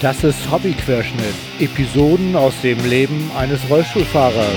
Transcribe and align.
Das 0.00 0.24
ist 0.24 0.50
Hobbyquerschnitt. 0.50 1.34
Episoden 1.58 2.34
aus 2.34 2.54
dem 2.62 2.78
Leben 2.88 3.30
eines 3.36 3.60
Rollstuhlfahrers. 3.68 4.56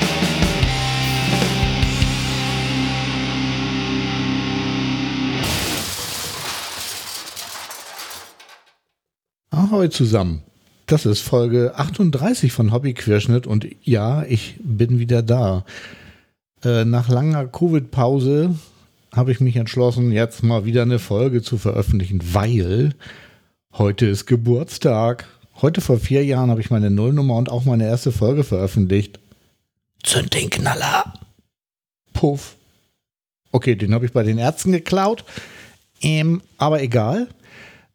Ahoi 9.52 9.90
zusammen. 9.90 10.44
Das 10.86 11.06
ist 11.06 11.20
Folge 11.20 11.74
38 11.76 12.54
von 12.54 12.72
Hobbyquerschnitt 12.72 13.46
und 13.46 13.68
ja, 13.82 14.24
ich 14.24 14.56
bin 14.64 15.00
wieder 15.00 15.22
da. 15.24 15.66
Äh, 16.64 16.86
nach 16.86 17.10
langer 17.10 17.48
Covid-Pause 17.48 18.56
habe 19.14 19.34
ich 19.34 19.42
mich 19.42 19.58
entschlossen, 19.58 20.14
jetzt 20.14 20.42
mal 20.42 20.64
wieder 20.64 20.84
eine 20.84 21.00
Folge 21.00 21.42
zu 21.42 21.58
veröffentlichen, 21.58 22.22
weil 22.32 22.94
heute 23.74 24.06
ist 24.06 24.26
Geburtstag. 24.26 25.28
Heute 25.62 25.82
vor 25.82 26.00
vier 26.00 26.26
Jahren 26.26 26.50
habe 26.50 26.62
ich 26.62 26.70
meine 26.70 26.90
Nullnummer 26.90 27.36
und 27.36 27.50
auch 27.50 27.66
meine 27.66 27.86
erste 27.86 28.12
Folge 28.12 28.44
veröffentlicht. 28.44 29.20
Zünd 30.04 30.34
den 30.34 30.50
Knaller. 30.50 31.14
Puff. 32.14 32.56
Okay, 33.52 33.76
den 33.76 33.94
habe 33.94 34.06
ich 34.06 34.12
bei 34.12 34.24
den 34.24 34.38
Ärzten 34.38 34.72
geklaut. 34.72 35.24
Ähm, 36.02 36.42
aber 36.58 36.82
egal. 36.82 37.28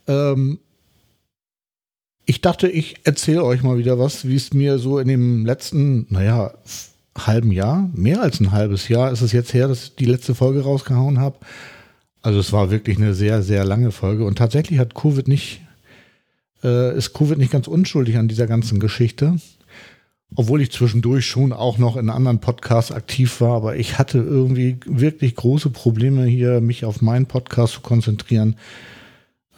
Ähm, 0.07 0.59
ich 2.25 2.41
dachte, 2.41 2.69
ich 2.69 2.97
erzähle 3.05 3.45
euch 3.45 3.63
mal 3.63 3.79
wieder 3.79 3.99
was, 3.99 4.27
wie 4.27 4.37
es 4.37 4.53
mir 4.53 4.79
so 4.79 4.99
in 4.99 5.09
dem 5.09 5.47
letzten, 5.47 6.07
naja, 6.11 6.53
halben 7.17 7.53
Jahr, 7.53 7.89
mehr 7.95 8.23
als 8.23 8.41
ein 8.41 8.53
halbes 8.53 8.89
Jahr 8.89 9.11
ist 9.11 9.23
es 9.23 9.33
jetzt 9.33 9.55
her, 9.55 9.69
dass 9.69 9.85
ich 9.85 9.95
die 9.97 10.05
letzte 10.05 10.35
Folge 10.35 10.63
rausgehauen 10.63 11.19
habe. 11.19 11.39
Also 12.23 12.39
es 12.41 12.53
war 12.53 12.71
wirklich 12.71 12.99
eine 12.99 13.15
sehr, 13.15 13.43
sehr 13.43 13.65
lange 13.65 13.93
Folge 13.93 14.25
und 14.25 14.37
tatsächlich 14.37 14.79
hat 14.79 14.95
Covid 14.95 15.27
nicht, 15.29 15.63
äh, 16.63 16.97
ist 16.97 17.13
Covid 17.15 17.39
nicht 17.39 17.53
ganz 17.53 17.69
unschuldig 17.69 18.17
an 18.17 18.29
dieser 18.29 18.47
ganzen 18.47 18.81
Geschichte. 18.81 19.37
Obwohl 20.35 20.61
ich 20.61 20.71
zwischendurch 20.73 21.25
schon 21.25 21.55
auch 21.55 21.79
noch 21.79 21.97
in 21.97 22.11
anderen 22.11 22.41
Podcasts 22.41 22.93
aktiv 22.93 23.41
war, 23.41 23.57
aber 23.57 23.77
ich 23.77 23.99
hatte 23.99 24.19
irgendwie 24.19 24.79
wirklich 24.85 25.35
große 25.35 25.71
Probleme 25.71 26.27
hier, 26.27 26.61
mich 26.61 26.85
auf 26.85 27.01
meinen 27.01 27.27
Podcast 27.27 27.75
zu 27.75 27.81
konzentrieren 27.81 28.57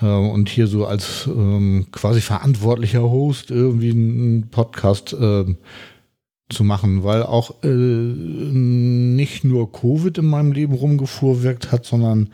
äh, 0.00 0.06
und 0.06 0.48
hier 0.48 0.68
so 0.68 0.86
als 0.86 1.26
ähm, 1.26 1.86
quasi 1.90 2.20
verantwortlicher 2.20 3.02
Host 3.02 3.50
irgendwie 3.50 3.90
einen 3.90 4.48
Podcast 4.50 5.12
äh, 5.12 5.44
zu 6.48 6.64
machen, 6.64 7.04
weil 7.04 7.22
auch 7.22 7.62
äh, 7.62 7.68
nicht 7.68 9.44
nur 9.44 9.72
Covid 9.72 10.18
in 10.18 10.26
meinem 10.26 10.52
Leben 10.52 10.74
rumgefuhrwirkt 10.74 11.72
hat, 11.72 11.84
sondern 11.84 12.30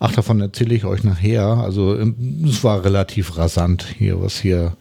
ach, 0.00 0.12
davon 0.12 0.40
erzähle 0.40 0.74
ich 0.74 0.84
euch 0.84 1.04
nachher. 1.04 1.44
Also 1.44 1.98
ähm, 1.98 2.44
es 2.46 2.64
war 2.64 2.84
relativ 2.84 3.36
rasant 3.36 3.86
hier, 3.98 4.20
was 4.20 4.38
hier 4.38 4.76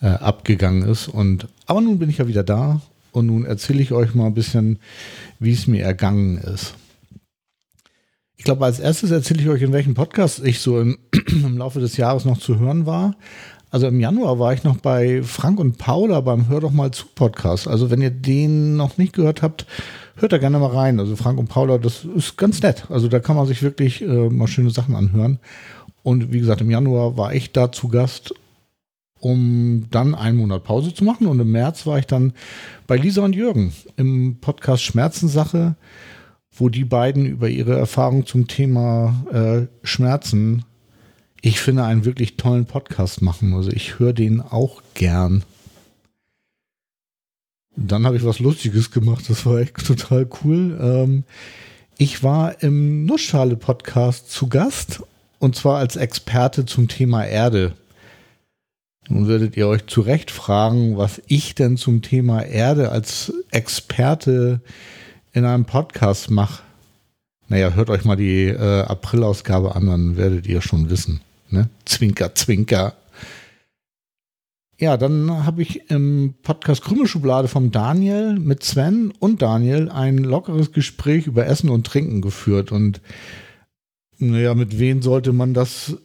äh, 0.00 0.08
abgegangen 0.08 0.82
ist. 0.82 1.08
Und 1.08 1.48
aber 1.66 1.80
nun 1.80 1.98
bin 1.98 2.10
ich 2.10 2.18
ja 2.18 2.28
wieder 2.28 2.44
da 2.44 2.80
und 3.12 3.26
nun 3.26 3.44
erzähle 3.44 3.82
ich 3.82 3.92
euch 3.92 4.14
mal 4.14 4.26
ein 4.26 4.34
bisschen, 4.34 4.78
wie 5.38 5.52
es 5.52 5.66
mir 5.66 5.84
ergangen 5.84 6.38
ist. 6.38 6.74
Ich 8.36 8.44
glaube, 8.44 8.64
als 8.64 8.80
erstes 8.80 9.10
erzähle 9.10 9.42
ich 9.42 9.48
euch, 9.48 9.62
in 9.62 9.72
welchem 9.72 9.94
Podcast 9.94 10.42
ich 10.44 10.60
so 10.60 10.80
im, 10.80 10.98
im 11.26 11.58
Laufe 11.58 11.80
des 11.80 11.96
Jahres 11.96 12.24
noch 12.24 12.38
zu 12.38 12.58
hören 12.58 12.86
war. 12.86 13.14
Also 13.70 13.86
im 13.86 14.00
Januar 14.00 14.40
war 14.40 14.52
ich 14.52 14.64
noch 14.64 14.78
bei 14.78 15.22
Frank 15.22 15.60
und 15.60 15.78
Paula 15.78 16.20
beim 16.20 16.48
Hör 16.48 16.60
doch 16.60 16.72
mal 16.72 16.90
zu 16.90 17.06
Podcast. 17.14 17.68
Also 17.68 17.90
wenn 17.90 18.02
ihr 18.02 18.10
den 18.10 18.76
noch 18.76 18.98
nicht 18.98 19.12
gehört 19.12 19.42
habt, 19.42 19.64
hört 20.16 20.32
da 20.32 20.38
gerne 20.38 20.58
mal 20.58 20.74
rein. 20.74 20.98
Also 20.98 21.14
Frank 21.14 21.38
und 21.38 21.48
Paula, 21.48 21.78
das 21.78 22.04
ist 22.04 22.36
ganz 22.36 22.60
nett. 22.62 22.86
Also 22.90 23.06
da 23.06 23.20
kann 23.20 23.36
man 23.36 23.46
sich 23.46 23.62
wirklich 23.62 24.02
äh, 24.02 24.28
mal 24.28 24.48
schöne 24.48 24.70
Sachen 24.70 24.96
anhören. 24.96 25.38
Und 26.02 26.32
wie 26.32 26.40
gesagt, 26.40 26.60
im 26.60 26.70
Januar 26.70 27.16
war 27.16 27.32
ich 27.32 27.52
da 27.52 27.70
zu 27.70 27.86
Gast, 27.86 28.34
um 29.20 29.86
dann 29.90 30.16
einen 30.16 30.38
Monat 30.38 30.64
Pause 30.64 30.92
zu 30.92 31.04
machen. 31.04 31.28
Und 31.28 31.38
im 31.38 31.52
März 31.52 31.86
war 31.86 31.98
ich 31.98 32.06
dann 32.06 32.32
bei 32.88 32.96
Lisa 32.96 33.22
und 33.22 33.36
Jürgen 33.36 33.72
im 33.96 34.38
Podcast 34.40 34.82
Schmerzensache, 34.82 35.76
wo 36.50 36.68
die 36.68 36.84
beiden 36.84 37.24
über 37.24 37.48
ihre 37.48 37.78
Erfahrung 37.78 38.26
zum 38.26 38.48
Thema 38.48 39.24
äh, 39.32 39.86
Schmerzen 39.86 40.64
ich 41.42 41.60
finde, 41.60 41.84
einen 41.84 42.04
wirklich 42.04 42.36
tollen 42.36 42.66
Podcast 42.66 43.22
machen. 43.22 43.54
Also 43.54 43.70
ich 43.70 43.98
höre 43.98 44.12
den 44.12 44.40
auch 44.40 44.82
gern. 44.94 45.44
Dann 47.76 48.04
habe 48.04 48.16
ich 48.16 48.24
was 48.24 48.40
Lustiges 48.40 48.90
gemacht. 48.90 49.24
Das 49.28 49.46
war 49.46 49.58
echt 49.58 49.86
total 49.86 50.28
cool. 50.44 50.78
Ähm, 50.80 51.24
ich 51.96 52.22
war 52.22 52.62
im 52.62 53.04
Nussschale-Podcast 53.06 54.30
zu 54.30 54.48
Gast 54.48 55.02
und 55.38 55.56
zwar 55.56 55.78
als 55.78 55.96
Experte 55.96 56.66
zum 56.66 56.88
Thema 56.88 57.24
Erde. 57.24 57.74
Nun 59.08 59.26
werdet 59.28 59.56
ihr 59.56 59.66
euch 59.66 59.86
zu 59.86 60.02
Recht 60.02 60.30
fragen, 60.30 60.96
was 60.96 61.20
ich 61.26 61.54
denn 61.54 61.76
zum 61.76 62.02
Thema 62.02 62.42
Erde 62.42 62.92
als 62.92 63.32
Experte 63.50 64.60
in 65.32 65.44
einem 65.44 65.64
Podcast 65.64 66.30
mache. 66.30 66.62
Naja, 67.48 67.72
hört 67.72 67.90
euch 67.90 68.04
mal 68.04 68.16
die 68.16 68.44
äh, 68.46 68.82
April-Ausgabe 68.82 69.74
an, 69.74 69.86
dann 69.86 70.16
werdet 70.16 70.46
ihr 70.46 70.60
schon 70.60 70.90
wissen. 70.90 71.20
Ne? 71.50 71.68
Zwinker, 71.84 72.34
Zwinker. 72.34 72.94
Ja, 74.78 74.96
dann 74.96 75.44
habe 75.44 75.60
ich 75.60 75.90
im 75.90 76.34
Podcast 76.42 76.82
Krümelschublade 76.82 77.48
vom 77.48 77.70
Daniel 77.70 78.38
mit 78.38 78.62
Sven 78.62 79.12
und 79.18 79.42
Daniel 79.42 79.90
ein 79.90 80.16
lockeres 80.18 80.72
Gespräch 80.72 81.26
über 81.26 81.46
Essen 81.46 81.68
und 81.68 81.86
Trinken 81.86 82.22
geführt. 82.22 82.72
Und 82.72 83.02
naja, 84.16 84.54
mit 84.54 84.78
wem 84.78 85.02
sollte 85.02 85.34
man 85.34 85.52
das 85.52 85.96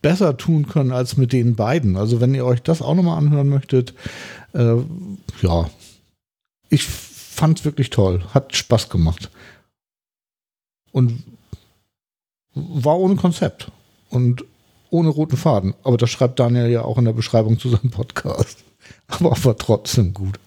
besser 0.00 0.38
tun 0.38 0.66
können 0.66 0.92
als 0.92 1.18
mit 1.18 1.34
den 1.34 1.56
beiden? 1.56 1.98
Also, 1.98 2.22
wenn 2.22 2.34
ihr 2.34 2.46
euch 2.46 2.62
das 2.62 2.80
auch 2.80 2.94
nochmal 2.94 3.18
anhören 3.18 3.50
möchtet, 3.50 3.92
äh, 4.54 4.76
ja, 5.42 5.68
ich 6.70 6.84
fand 6.84 7.58
es 7.58 7.64
wirklich 7.66 7.90
toll. 7.90 8.24
Hat 8.32 8.56
Spaß 8.56 8.88
gemacht. 8.88 9.30
Und 10.90 11.22
war 12.54 12.98
ohne 12.98 13.16
Konzept. 13.16 13.70
Und 14.08 14.44
ohne 14.90 15.08
roten 15.08 15.36
Faden. 15.36 15.74
Aber 15.82 15.96
das 15.96 16.10
schreibt 16.10 16.38
Daniel 16.38 16.68
ja 16.68 16.82
auch 16.82 16.98
in 16.98 17.04
der 17.04 17.12
Beschreibung 17.12 17.58
zu 17.58 17.68
seinem 17.68 17.90
Podcast. 17.90 18.64
Aber 19.08 19.30
war 19.44 19.56
trotzdem 19.56 20.12
gut. 20.12 20.38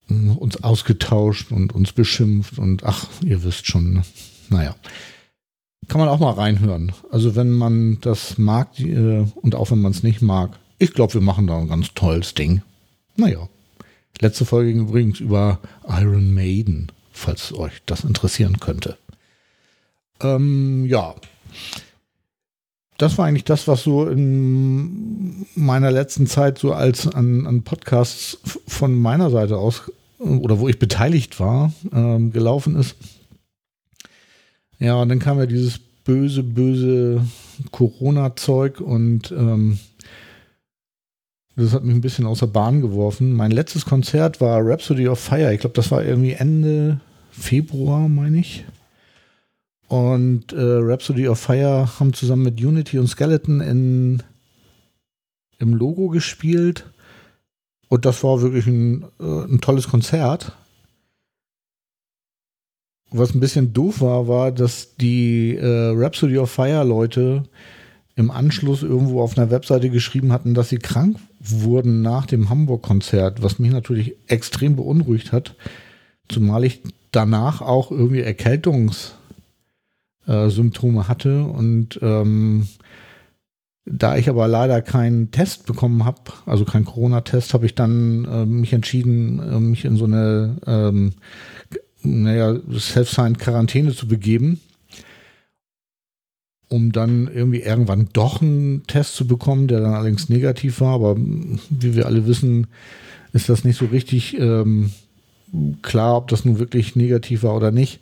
hm, 0.07 0.37
uns 0.37 0.63
ausgetauscht 0.63 1.51
und 1.51 1.73
uns 1.73 1.93
beschimpft 1.93 2.57
und 2.59 2.83
ach, 2.83 3.07
ihr 3.23 3.43
wisst 3.43 3.67
schon, 3.67 3.93
ne? 3.93 4.03
naja. 4.49 4.75
Kann 5.87 6.01
man 6.01 6.09
auch 6.09 6.19
mal 6.19 6.33
reinhören. 6.33 6.91
Also 7.11 7.35
wenn 7.37 7.51
man 7.51 8.01
das 8.01 8.37
mag 8.37 8.77
äh, 8.79 9.25
und 9.35 9.55
auch 9.55 9.71
wenn 9.71 9.79
man 9.79 9.91
es 9.91 10.03
nicht 10.03 10.21
mag. 10.21 10.59
Ich 10.79 10.93
glaube, 10.93 11.13
wir 11.13 11.21
machen 11.21 11.47
da 11.47 11.57
ein 11.57 11.69
ganz 11.69 11.93
tolles 11.93 12.33
Ding. 12.33 12.61
Naja. 13.15 13.47
Letzte 14.19 14.45
Folge 14.45 14.73
ging 14.73 14.81
übrigens 14.81 15.19
über 15.21 15.59
Iron 15.87 16.33
Maiden, 16.33 16.91
falls 17.11 17.53
euch 17.53 17.83
das 17.85 18.03
interessieren 18.03 18.59
könnte. 18.59 18.97
Ähm, 20.19 20.85
ja 20.87 21.15
das 22.97 23.17
war 23.17 23.25
eigentlich 23.25 23.43
das, 23.43 23.67
was 23.67 23.83
so 23.83 24.07
in 24.07 25.45
meiner 25.55 25.91
letzten 25.91 26.27
Zeit 26.27 26.57
so 26.57 26.73
als 26.73 27.07
an, 27.07 27.45
an 27.45 27.63
Podcasts 27.63 28.37
von 28.67 28.95
meiner 28.95 29.29
Seite 29.29 29.57
aus 29.57 29.83
oder 30.19 30.59
wo 30.59 30.67
ich 30.67 30.79
beteiligt 30.79 31.39
war, 31.39 31.71
ähm, 31.93 32.31
gelaufen 32.31 32.75
ist. 32.75 32.95
Ja, 34.79 34.95
und 34.95 35.09
dann 35.09 35.19
kam 35.19 35.37
ja 35.37 35.45
dieses 35.45 35.79
böse, 35.79 36.41
böse 36.43 37.21
Corona-Zeug 37.71 38.81
und 38.81 39.31
ähm, 39.31 39.79
Das 41.55 41.73
hat 41.73 41.83
mich 41.83 41.95
ein 41.95 42.01
bisschen 42.01 42.27
außer 42.27 42.45
Bahn 42.45 42.81
geworfen. 42.81 43.33
Mein 43.33 43.49
letztes 43.51 43.85
Konzert 43.85 44.39
war 44.39 44.63
Rhapsody 44.63 45.07
of 45.07 45.19
Fire. 45.19 45.51
Ich 45.53 45.59
glaube, 45.59 45.75
das 45.75 45.89
war 45.89 46.05
irgendwie 46.05 46.33
Ende 46.33 46.99
Februar, 47.31 48.07
meine 48.07 48.39
ich. 48.39 48.63
Und 49.87 50.51
äh, 50.51 50.57
Rhapsody 50.59 51.27
of 51.27 51.39
Fire 51.39 51.87
haben 51.99 52.13
zusammen 52.13 52.43
mit 52.43 52.61
Unity 52.61 52.99
und 52.99 53.07
Skeleton 53.07 53.61
in, 53.61 54.23
im 55.59 55.73
Logo 55.73 56.09
gespielt. 56.09 56.91
Und 57.87 58.05
das 58.05 58.23
war 58.23 58.41
wirklich 58.41 58.67
ein, 58.67 59.05
äh, 59.19 59.43
ein 59.45 59.61
tolles 59.61 59.87
Konzert. 59.87 60.51
Was 63.09 63.33
ein 63.33 63.39
bisschen 63.39 63.71
doof 63.71 64.01
war, 64.01 64.27
war, 64.27 64.51
dass 64.51 64.95
die 64.97 65.55
äh, 65.55 65.93
Rhapsody 65.95 66.37
of 66.37 66.51
Fire 66.51 66.83
Leute 66.83 67.43
im 68.15 68.31
Anschluss 68.31 68.83
irgendwo 68.83 69.21
auf 69.21 69.37
einer 69.37 69.51
Webseite 69.51 69.89
geschrieben 69.89 70.33
hatten, 70.33 70.53
dass 70.53 70.69
sie 70.69 70.79
krank 70.79 71.17
wurden 71.39 72.01
nach 72.01 72.25
dem 72.25 72.49
Hamburg-Konzert, 72.49 73.41
was 73.41 73.59
mich 73.59 73.71
natürlich 73.71 74.15
extrem 74.27 74.75
beunruhigt 74.75 75.31
hat, 75.31 75.55
zumal 76.27 76.65
ich 76.65 76.81
danach 77.11 77.61
auch 77.61 77.91
irgendwie 77.91 78.21
Erkältungssymptome 78.21 79.16
äh, 80.27 80.49
hatte 81.03 81.43
und 81.43 81.99
ähm, 82.01 82.67
da 83.89 84.17
ich 84.17 84.29
aber 84.29 84.47
leider 84.47 84.81
keinen 84.81 85.31
Test 85.31 85.65
bekommen 85.65 86.03
habe, 86.03 86.21
also 86.45 86.65
keinen 86.65 86.85
Corona-Test, 86.85 87.53
habe 87.53 87.65
ich 87.65 87.73
dann 87.73 88.25
äh, 88.25 88.45
mich 88.45 88.73
entschieden, 88.73 89.39
äh, 89.39 89.59
mich 89.59 89.85
in 89.85 89.95
so 89.95 90.05
eine 90.05 90.57
ähm, 90.67 91.13
naja, 92.03 92.57
Self-Signed-Quarantäne 92.71 93.93
zu 93.93 94.07
begeben, 94.07 94.59
um 96.67 96.91
dann 96.91 97.29
irgendwie 97.33 97.61
irgendwann 97.61 98.09
doch 98.11 98.41
einen 98.41 98.85
Test 98.87 99.15
zu 99.15 99.25
bekommen, 99.25 99.67
der 99.67 99.79
dann 99.79 99.93
allerdings 99.93 100.27
negativ 100.27 100.81
war. 100.81 100.95
Aber 100.95 101.15
wie 101.17 101.95
wir 101.95 102.07
alle 102.07 102.27
wissen, 102.27 102.67
ist 103.31 103.47
das 103.47 103.63
nicht 103.63 103.77
so 103.77 103.85
richtig 103.85 104.37
ähm, 104.37 104.91
klar, 105.81 106.17
ob 106.17 106.27
das 106.27 106.43
nun 106.43 106.59
wirklich 106.59 106.95
negativ 106.95 107.43
war 107.43 107.55
oder 107.55 107.71
nicht, 107.71 108.01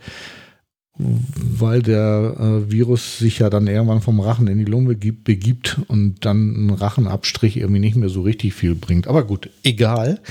weil 0.98 1.82
der 1.82 2.36
äh, 2.40 2.72
Virus 2.72 3.18
sich 3.18 3.40
ja 3.40 3.50
dann 3.50 3.68
irgendwann 3.68 4.02
vom 4.02 4.20
Rachen 4.20 4.48
in 4.48 4.60
die 4.60 4.66
Lunge 4.66 4.96
begibt 4.96 5.80
und 5.88 6.26
dann 6.26 6.68
ein 6.68 6.70
Rachenabstrich 6.70 7.58
irgendwie 7.58 7.82
nicht 7.82 7.98
mehr 7.98 8.10
so 8.10 8.22
richtig 8.22 8.54
viel 8.54 8.76
bringt. 8.76 9.08
Aber 9.08 9.26
gut, 9.26 9.50
egal. 9.64 10.22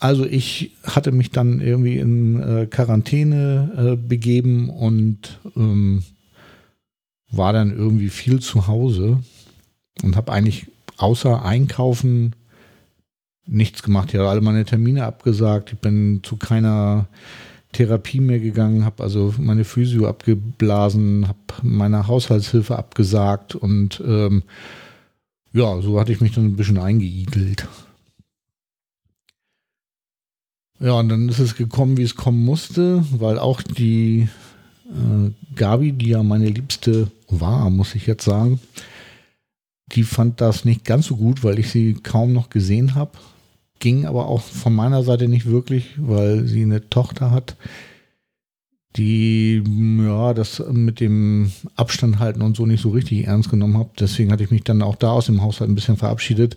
Also 0.00 0.24
ich 0.24 0.72
hatte 0.82 1.12
mich 1.12 1.30
dann 1.30 1.60
irgendwie 1.60 1.98
in 1.98 2.40
äh, 2.40 2.66
Quarantäne 2.66 3.92
äh, 3.92 3.96
begeben 3.96 4.70
und 4.70 5.38
ähm, 5.56 6.02
war 7.30 7.52
dann 7.52 7.70
irgendwie 7.70 8.08
viel 8.08 8.40
zu 8.40 8.66
Hause 8.66 9.20
und 10.02 10.16
habe 10.16 10.32
eigentlich 10.32 10.66
außer 10.96 11.44
Einkaufen 11.44 12.34
nichts 13.46 13.82
gemacht. 13.82 14.08
Ich 14.12 14.18
habe 14.18 14.28
alle 14.28 14.40
meine 14.40 14.64
Termine 14.64 15.04
abgesagt. 15.04 15.72
Ich 15.72 15.78
bin 15.78 16.20
zu 16.22 16.36
keiner 16.36 17.06
Therapie 17.72 18.20
mehr 18.20 18.40
gegangen, 18.40 18.84
habe 18.84 19.02
also 19.02 19.34
meine 19.38 19.64
Physio 19.64 20.08
abgeblasen, 20.08 21.28
habe 21.28 21.38
meine 21.62 22.06
Haushaltshilfe 22.06 22.76
abgesagt 22.76 23.54
und 23.54 24.02
ähm, 24.06 24.42
ja, 25.52 25.80
so 25.80 25.98
hatte 25.98 26.12
ich 26.12 26.20
mich 26.20 26.32
dann 26.32 26.46
ein 26.46 26.56
bisschen 26.56 26.78
eingeigelt. 26.78 27.66
Ja, 30.78 30.92
und 30.92 31.08
dann 31.10 31.28
ist 31.28 31.38
es 31.38 31.56
gekommen, 31.56 31.96
wie 31.96 32.02
es 32.02 32.16
kommen 32.16 32.44
musste, 32.44 33.04
weil 33.12 33.38
auch 33.38 33.60
die 33.60 34.28
äh, 34.86 35.30
Gabi, 35.54 35.92
die 35.92 36.10
ja 36.10 36.22
meine 36.22 36.48
Liebste 36.48 37.10
war, 37.28 37.68
muss 37.68 37.94
ich 37.94 38.06
jetzt 38.06 38.24
sagen, 38.24 38.60
die 39.92 40.04
fand 40.04 40.40
das 40.40 40.64
nicht 40.64 40.84
ganz 40.84 41.06
so 41.06 41.16
gut, 41.16 41.44
weil 41.44 41.58
ich 41.58 41.70
sie 41.70 41.94
kaum 41.94 42.32
noch 42.32 42.48
gesehen 42.48 42.94
habe. 42.94 43.12
Ging 43.80 44.06
aber 44.06 44.28
auch 44.28 44.40
von 44.40 44.74
meiner 44.74 45.02
Seite 45.02 45.26
nicht 45.26 45.46
wirklich, 45.46 45.94
weil 45.96 46.46
sie 46.46 46.62
eine 46.62 46.88
Tochter 46.88 47.32
hat, 47.32 47.56
die 48.96 49.62
ja 50.04 50.34
das 50.34 50.62
mit 50.70 51.00
dem 51.00 51.50
Abstand 51.76 52.18
halten 52.18 52.42
und 52.42 52.56
so 52.56 52.66
nicht 52.66 52.82
so 52.82 52.90
richtig 52.90 53.26
ernst 53.26 53.50
genommen 53.50 53.78
hat. 53.78 53.88
Deswegen 53.98 54.30
hatte 54.30 54.44
ich 54.44 54.50
mich 54.50 54.62
dann 54.62 54.82
auch 54.82 54.96
da 54.96 55.10
aus 55.12 55.26
dem 55.26 55.42
Haushalt 55.42 55.70
ein 55.70 55.74
bisschen 55.74 55.96
verabschiedet. 55.96 56.56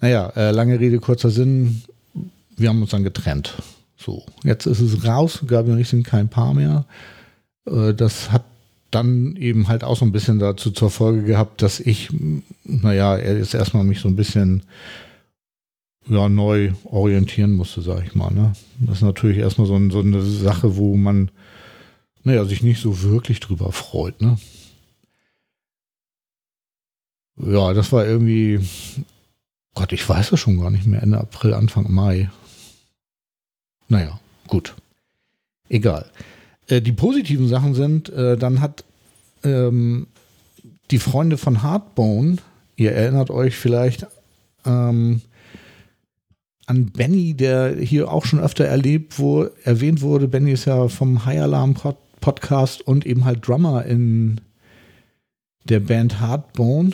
Naja, 0.00 0.32
äh, 0.36 0.50
lange 0.50 0.80
Rede, 0.80 0.98
kurzer 0.98 1.30
Sinn 1.30 1.82
wir 2.56 2.68
haben 2.68 2.80
uns 2.80 2.90
dann 2.90 3.04
getrennt. 3.04 3.54
So, 3.96 4.24
jetzt 4.42 4.66
ist 4.66 4.80
es 4.80 5.04
raus. 5.06 5.40
Gabi 5.46 5.70
und 5.70 5.78
ich 5.78 5.88
sind 5.88 6.04
kein 6.06 6.28
Paar 6.28 6.54
mehr. 6.54 6.84
Äh, 7.66 7.94
das 7.94 8.32
hat 8.32 8.44
dann 8.90 9.36
eben 9.36 9.68
halt 9.68 9.84
auch 9.84 9.96
so 9.96 10.04
ein 10.04 10.12
bisschen 10.12 10.38
dazu 10.38 10.70
zur 10.70 10.90
Folge 10.90 11.22
gehabt, 11.22 11.60
dass 11.60 11.80
ich, 11.80 12.08
naja, 12.64 13.16
er 13.16 13.36
ist 13.36 13.52
erstmal 13.52 13.84
mich 13.84 14.00
so 14.00 14.08
ein 14.08 14.16
bisschen 14.16 14.62
ja, 16.08 16.28
neu 16.28 16.72
orientieren 16.84 17.52
musste, 17.52 17.82
sag 17.82 18.04
ich 18.04 18.14
mal. 18.14 18.32
Ne? 18.32 18.52
Das 18.80 18.98
ist 18.98 19.02
natürlich 19.02 19.38
erstmal 19.38 19.66
so, 19.66 19.76
ein, 19.76 19.90
so 19.90 20.00
eine 20.00 20.22
Sache, 20.22 20.76
wo 20.76 20.96
man 20.96 21.30
naja, 22.26 22.44
sich 22.44 22.60
nicht 22.60 22.80
so 22.80 23.02
wirklich 23.02 23.38
drüber 23.38 23.70
freut. 23.70 24.20
Ne? 24.20 24.36
Ja, 27.36 27.72
das 27.72 27.92
war 27.92 28.04
irgendwie, 28.04 28.58
Gott, 29.74 29.92
ich 29.92 30.08
weiß 30.08 30.32
es 30.32 30.40
schon 30.40 30.58
gar 30.58 30.70
nicht 30.70 30.86
mehr, 30.86 31.04
Ende 31.04 31.18
April, 31.18 31.54
Anfang 31.54 31.92
Mai. 31.92 32.28
Naja, 33.88 34.18
gut. 34.48 34.74
Egal. 35.68 36.10
Äh, 36.66 36.82
die 36.82 36.90
positiven 36.90 37.46
Sachen 37.46 37.74
sind, 37.74 38.08
äh, 38.08 38.36
dann 38.36 38.60
hat 38.60 38.84
ähm, 39.44 40.08
die 40.90 40.98
Freunde 40.98 41.38
von 41.38 41.62
Hardbone, 41.62 42.38
ihr 42.74 42.90
erinnert 42.90 43.30
euch 43.30 43.54
vielleicht 43.54 44.06
ähm, 44.64 45.22
an 46.66 46.86
Benny, 46.86 47.34
der 47.34 47.76
hier 47.76 48.10
auch 48.10 48.24
schon 48.24 48.40
öfter 48.40 48.64
erlebt, 48.64 49.18
wo 49.18 49.44
erwähnt 49.62 50.02
wurde. 50.02 50.28
Benny 50.28 50.52
ist 50.52 50.64
ja 50.64 50.88
vom 50.88 51.24
High 51.24 51.42
Alarm 51.42 51.74
Podcast 52.20 52.82
und 52.82 53.06
eben 53.06 53.24
halt 53.24 53.46
Drummer 53.46 53.84
in 53.84 54.40
der 55.64 55.80
Band 55.80 56.20
Hardbone. 56.20 56.90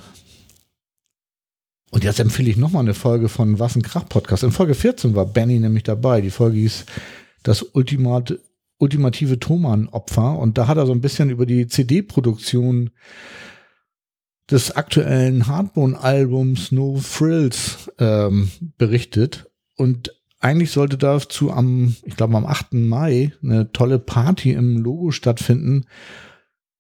Und 1.90 2.04
jetzt 2.04 2.20
empfehle 2.20 2.50
ich 2.50 2.56
nochmal 2.56 2.82
eine 2.82 2.94
Folge 2.94 3.28
von 3.28 3.58
Was 3.58 3.76
ein 3.76 3.82
Krach 3.82 4.08
Podcast. 4.08 4.44
In 4.44 4.52
Folge 4.52 4.74
14 4.74 5.14
war 5.14 5.26
Benny 5.26 5.58
nämlich 5.58 5.84
dabei. 5.84 6.20
Die 6.20 6.30
Folge 6.30 6.58
hieß 6.58 6.86
Das 7.42 7.62
Ultimat, 7.62 8.38
ultimative 8.78 9.38
Thomann-Opfer. 9.38 10.38
Und 10.38 10.56
da 10.58 10.68
hat 10.68 10.78
er 10.78 10.86
so 10.86 10.92
ein 10.92 11.00
bisschen 11.02 11.28
über 11.28 11.44
die 11.44 11.66
CD-Produktion 11.66 12.90
des 14.50 14.70
aktuellen 14.70 15.46
Hardbone-Albums 15.46 16.72
No 16.72 16.96
Frills 16.96 17.90
ähm, 17.98 18.50
berichtet. 18.78 19.51
Und 19.82 20.14
eigentlich 20.40 20.70
sollte 20.70 20.98
dazu 20.98 21.52
am, 21.52 21.96
ich 22.04 22.16
glaube 22.16 22.36
am 22.36 22.46
8. 22.46 22.74
Mai 22.74 23.32
eine 23.42 23.72
tolle 23.72 23.98
Party 23.98 24.52
im 24.52 24.78
Logo 24.78 25.10
stattfinden 25.10 25.86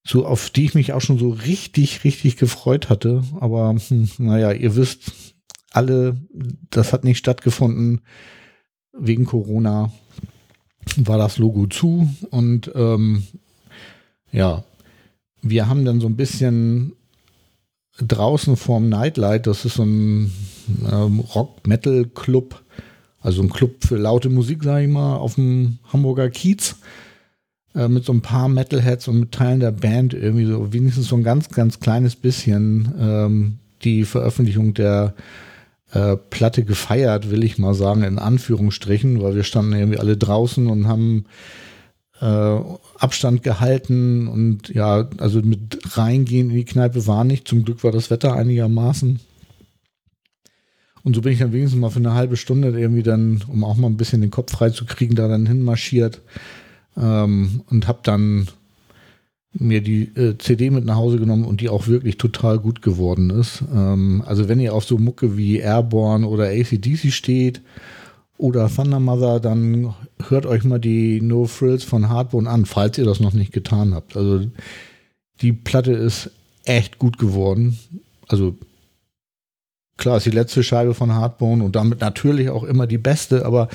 so 0.04 0.26
auf 0.26 0.50
die 0.50 0.64
ich 0.64 0.74
mich 0.74 0.92
auch 0.92 1.00
schon 1.00 1.18
so 1.18 1.30
richtig, 1.30 2.04
richtig 2.04 2.36
gefreut 2.36 2.88
hatte. 2.88 3.22
Aber 3.40 3.74
hm, 3.88 4.10
naja, 4.18 4.52
ihr 4.52 4.76
wisst 4.76 5.12
alle, 5.70 6.16
das 6.70 6.92
hat 6.92 7.04
nicht 7.04 7.18
stattgefunden. 7.18 8.00
Wegen 8.92 9.24
Corona 9.24 9.92
war 10.96 11.16
das 11.16 11.38
Logo 11.38 11.66
zu 11.66 12.12
und 12.30 12.70
ähm, 12.74 13.22
ja, 14.32 14.64
wir 15.40 15.68
haben 15.68 15.84
dann 15.84 16.00
so 16.00 16.08
ein 16.08 16.16
bisschen 16.16 16.92
draußen 17.98 18.56
vorm 18.56 18.88
Nightlight, 18.88 19.46
das 19.46 19.64
ist 19.64 19.74
so 19.74 19.84
ein 19.84 20.32
ähm, 20.90 21.20
Rock-Metal-Club, 21.20 22.61
also 23.22 23.42
ein 23.42 23.50
Club 23.50 23.84
für 23.84 23.96
laute 23.96 24.28
Musik, 24.28 24.64
sage 24.64 24.84
ich 24.84 24.90
mal, 24.90 25.16
auf 25.16 25.36
dem 25.36 25.78
Hamburger 25.92 26.28
Kiez 26.30 26.76
äh, 27.74 27.88
mit 27.88 28.04
so 28.04 28.12
ein 28.12 28.20
paar 28.20 28.48
Metalheads 28.48 29.08
und 29.08 29.20
mit 29.20 29.32
Teilen 29.32 29.60
der 29.60 29.70
Band 29.70 30.14
irgendwie 30.14 30.46
so 30.46 30.72
wenigstens 30.72 31.08
so 31.08 31.16
ein 31.16 31.22
ganz, 31.22 31.48
ganz 31.48 31.80
kleines 31.80 32.16
bisschen 32.16 32.92
ähm, 32.98 33.58
die 33.82 34.04
Veröffentlichung 34.04 34.74
der 34.74 35.14
äh, 35.92 36.16
Platte 36.16 36.64
gefeiert, 36.64 37.30
will 37.30 37.44
ich 37.44 37.58
mal 37.58 37.74
sagen, 37.74 38.02
in 38.02 38.18
Anführungsstrichen, 38.18 39.22
weil 39.22 39.34
wir 39.36 39.44
standen 39.44 39.72
irgendwie 39.72 39.98
alle 39.98 40.16
draußen 40.16 40.66
und 40.66 40.86
haben 40.86 41.26
äh, 42.20 42.60
Abstand 42.98 43.42
gehalten 43.42 44.28
und 44.28 44.68
ja, 44.68 45.08
also 45.18 45.40
mit 45.42 45.78
reingehen 45.96 46.50
in 46.50 46.56
die 46.56 46.64
Kneipe 46.64 47.06
war 47.06 47.24
nicht. 47.24 47.48
Zum 47.48 47.64
Glück 47.64 47.84
war 47.84 47.92
das 47.92 48.10
Wetter 48.10 48.34
einigermaßen. 48.34 49.20
Und 51.04 51.14
so 51.14 51.22
bin 51.22 51.32
ich 51.32 51.40
dann 51.40 51.52
wenigstens 51.52 51.80
mal 51.80 51.90
für 51.90 51.98
eine 51.98 52.14
halbe 52.14 52.36
Stunde 52.36 52.68
irgendwie 52.78 53.02
dann, 53.02 53.42
um 53.48 53.64
auch 53.64 53.76
mal 53.76 53.88
ein 53.88 53.96
bisschen 53.96 54.20
den 54.20 54.30
Kopf 54.30 54.52
frei 54.52 54.70
zu 54.70 54.84
kriegen, 54.84 55.14
da 55.14 55.28
dann 55.28 55.46
hinmarschiert 55.46 56.20
ähm, 56.96 57.62
und 57.68 57.88
habe 57.88 58.00
dann 58.02 58.48
mir 59.54 59.82
die 59.82 60.04
äh, 60.16 60.38
CD 60.38 60.70
mit 60.70 60.84
nach 60.84 60.96
Hause 60.96 61.18
genommen 61.18 61.44
und 61.44 61.60
die 61.60 61.68
auch 61.68 61.86
wirklich 61.86 62.16
total 62.16 62.58
gut 62.58 62.82
geworden 62.82 63.30
ist. 63.30 63.62
Ähm, 63.74 64.22
also 64.26 64.48
wenn 64.48 64.60
ihr 64.60 64.74
auf 64.74 64.84
so 64.84 64.96
Mucke 64.98 65.36
wie 65.36 65.58
Airborne 65.58 66.26
oder 66.26 66.44
ACDC 66.48 67.12
steht 67.12 67.60
oder 68.38 68.68
Thunder 68.68 69.00
Mother, 69.00 69.40
dann 69.40 69.94
hört 70.28 70.46
euch 70.46 70.64
mal 70.64 70.78
die 70.78 71.20
No 71.20 71.46
Frills 71.46 71.84
von 71.84 72.08
Hardbone 72.08 72.48
an, 72.48 72.64
falls 72.64 72.96
ihr 72.96 73.04
das 73.04 73.20
noch 73.20 73.34
nicht 73.34 73.52
getan 73.52 73.94
habt. 73.94 74.16
Also 74.16 74.46
die 75.42 75.52
Platte 75.52 75.92
ist 75.92 76.30
echt 76.64 76.98
gut 76.98 77.18
geworden. 77.18 77.78
Also 78.28 78.56
klar, 80.02 80.16
ist 80.16 80.26
die 80.26 80.30
letzte 80.30 80.62
Scheibe 80.62 80.94
von 80.94 81.14
Hardbone 81.14 81.64
und 81.64 81.76
damit 81.76 82.00
natürlich 82.00 82.50
auch 82.50 82.64
immer 82.64 82.86
die 82.86 82.98
beste, 82.98 83.46
aber 83.46 83.68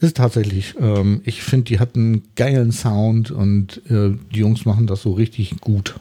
ist 0.00 0.16
tatsächlich, 0.16 0.74
ähm, 0.80 1.20
ich 1.24 1.42
finde, 1.42 1.64
die 1.64 1.78
hat 1.78 1.94
einen 1.94 2.24
geilen 2.34 2.72
Sound 2.72 3.30
und 3.30 3.82
äh, 3.90 4.16
die 4.34 4.40
Jungs 4.40 4.64
machen 4.64 4.86
das 4.86 5.02
so 5.02 5.12
richtig 5.12 5.60
gut. 5.60 5.94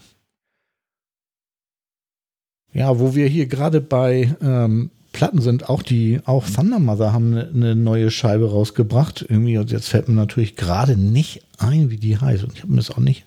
Ja, 2.74 3.00
wo 3.00 3.16
wir 3.16 3.28
hier 3.28 3.48
gerade 3.48 3.82
bei 3.82 4.36
ähm, 4.42 4.92
Platten 5.12 5.42
sind, 5.42 5.70
auch 5.70 5.82
die, 5.82 6.20
auch 6.26 6.46
Thunder 6.46 6.80
Mother 6.80 7.14
haben 7.14 7.32
eine, 7.32 7.50
eine 7.50 7.76
neue 7.76 8.12
Scheibe 8.12 8.50
rausgebracht. 8.50 9.26
Irgendwie, 9.28 9.58
und 9.58 9.72
jetzt 9.72 9.88
fällt 9.88 10.10
mir 10.10 10.16
natürlich 10.16 10.56
gerade 10.56 10.98
nicht 10.98 11.44
ein, 11.58 11.90
wie 11.90 11.98
die 11.98 12.18
heißt. 12.18 12.44
Und 12.44 12.54
ich 12.54 12.64
habe 12.64 12.72
mir 12.72 12.78
das 12.78 12.92
auch 12.92 12.98
nicht 12.98 13.26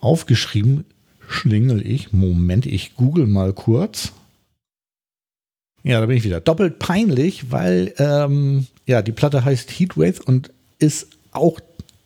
aufgeschrieben. 0.00 0.84
Schlingel 1.28 1.86
ich. 1.86 2.12
Moment, 2.12 2.66
ich 2.66 2.96
google 2.96 3.28
mal 3.28 3.52
kurz. 3.52 4.12
Ja, 5.82 6.00
da 6.00 6.06
bin 6.06 6.16
ich 6.16 6.24
wieder. 6.24 6.40
Doppelt 6.40 6.78
peinlich, 6.78 7.50
weil 7.50 7.94
ähm, 7.98 8.66
ja, 8.86 9.02
die 9.02 9.12
Platte 9.12 9.44
heißt 9.44 9.70
Heatwave 9.70 10.20
und 10.24 10.50
ist 10.78 11.08
auch 11.32 11.60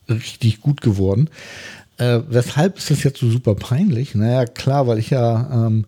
richtig 0.08 0.60
gut 0.60 0.80
geworden. 0.80 1.28
Äh, 1.96 2.20
weshalb 2.28 2.78
ist 2.78 2.90
das 2.90 3.02
jetzt 3.02 3.18
so 3.18 3.30
super 3.30 3.54
peinlich? 3.54 4.14
Naja, 4.14 4.46
klar, 4.46 4.86
weil 4.86 4.98
ich 4.98 5.10
ja 5.10 5.66
ähm, 5.66 5.86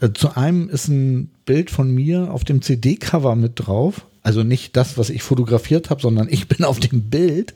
äh, 0.00 0.10
zu 0.12 0.36
einem 0.36 0.68
ist 0.68 0.88
ein 0.88 1.30
Bild 1.44 1.70
von 1.70 1.90
mir 1.90 2.32
auf 2.32 2.44
dem 2.44 2.62
CD-Cover 2.62 3.36
mit 3.36 3.52
drauf. 3.56 4.06
Also 4.22 4.44
nicht 4.44 4.76
das, 4.76 4.98
was 4.98 5.10
ich 5.10 5.22
fotografiert 5.22 5.90
habe, 5.90 6.00
sondern 6.00 6.28
ich 6.30 6.46
bin 6.48 6.64
auf 6.64 6.78
dem 6.78 7.02
Bild. 7.02 7.54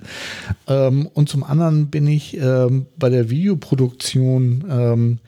Ähm, 0.66 1.08
und 1.14 1.28
zum 1.28 1.44
anderen 1.44 1.88
bin 1.88 2.06
ich 2.08 2.36
ähm, 2.36 2.86
bei 2.98 3.08
der 3.08 3.30
Videoproduktion 3.30 4.64
ähm, 4.68 5.18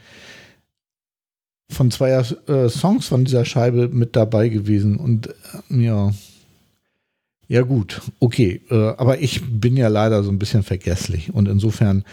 von 1.70 1.90
zwei 1.90 2.10
äh, 2.10 2.68
Songs 2.68 3.06
von 3.06 3.24
dieser 3.24 3.44
Scheibe 3.44 3.88
mit 3.88 4.16
dabei 4.16 4.48
gewesen. 4.48 4.96
Und 4.96 5.28
äh, 5.28 5.82
ja, 5.82 6.12
ja 7.46 7.62
gut, 7.62 8.02
okay. 8.20 8.60
Äh, 8.70 8.94
aber 8.96 9.20
ich 9.20 9.42
bin 9.60 9.76
ja 9.76 9.88
leider 9.88 10.22
so 10.22 10.30
ein 10.30 10.38
bisschen 10.38 10.62
vergesslich. 10.62 11.32
Und 11.32 11.48
insofern, 11.48 12.04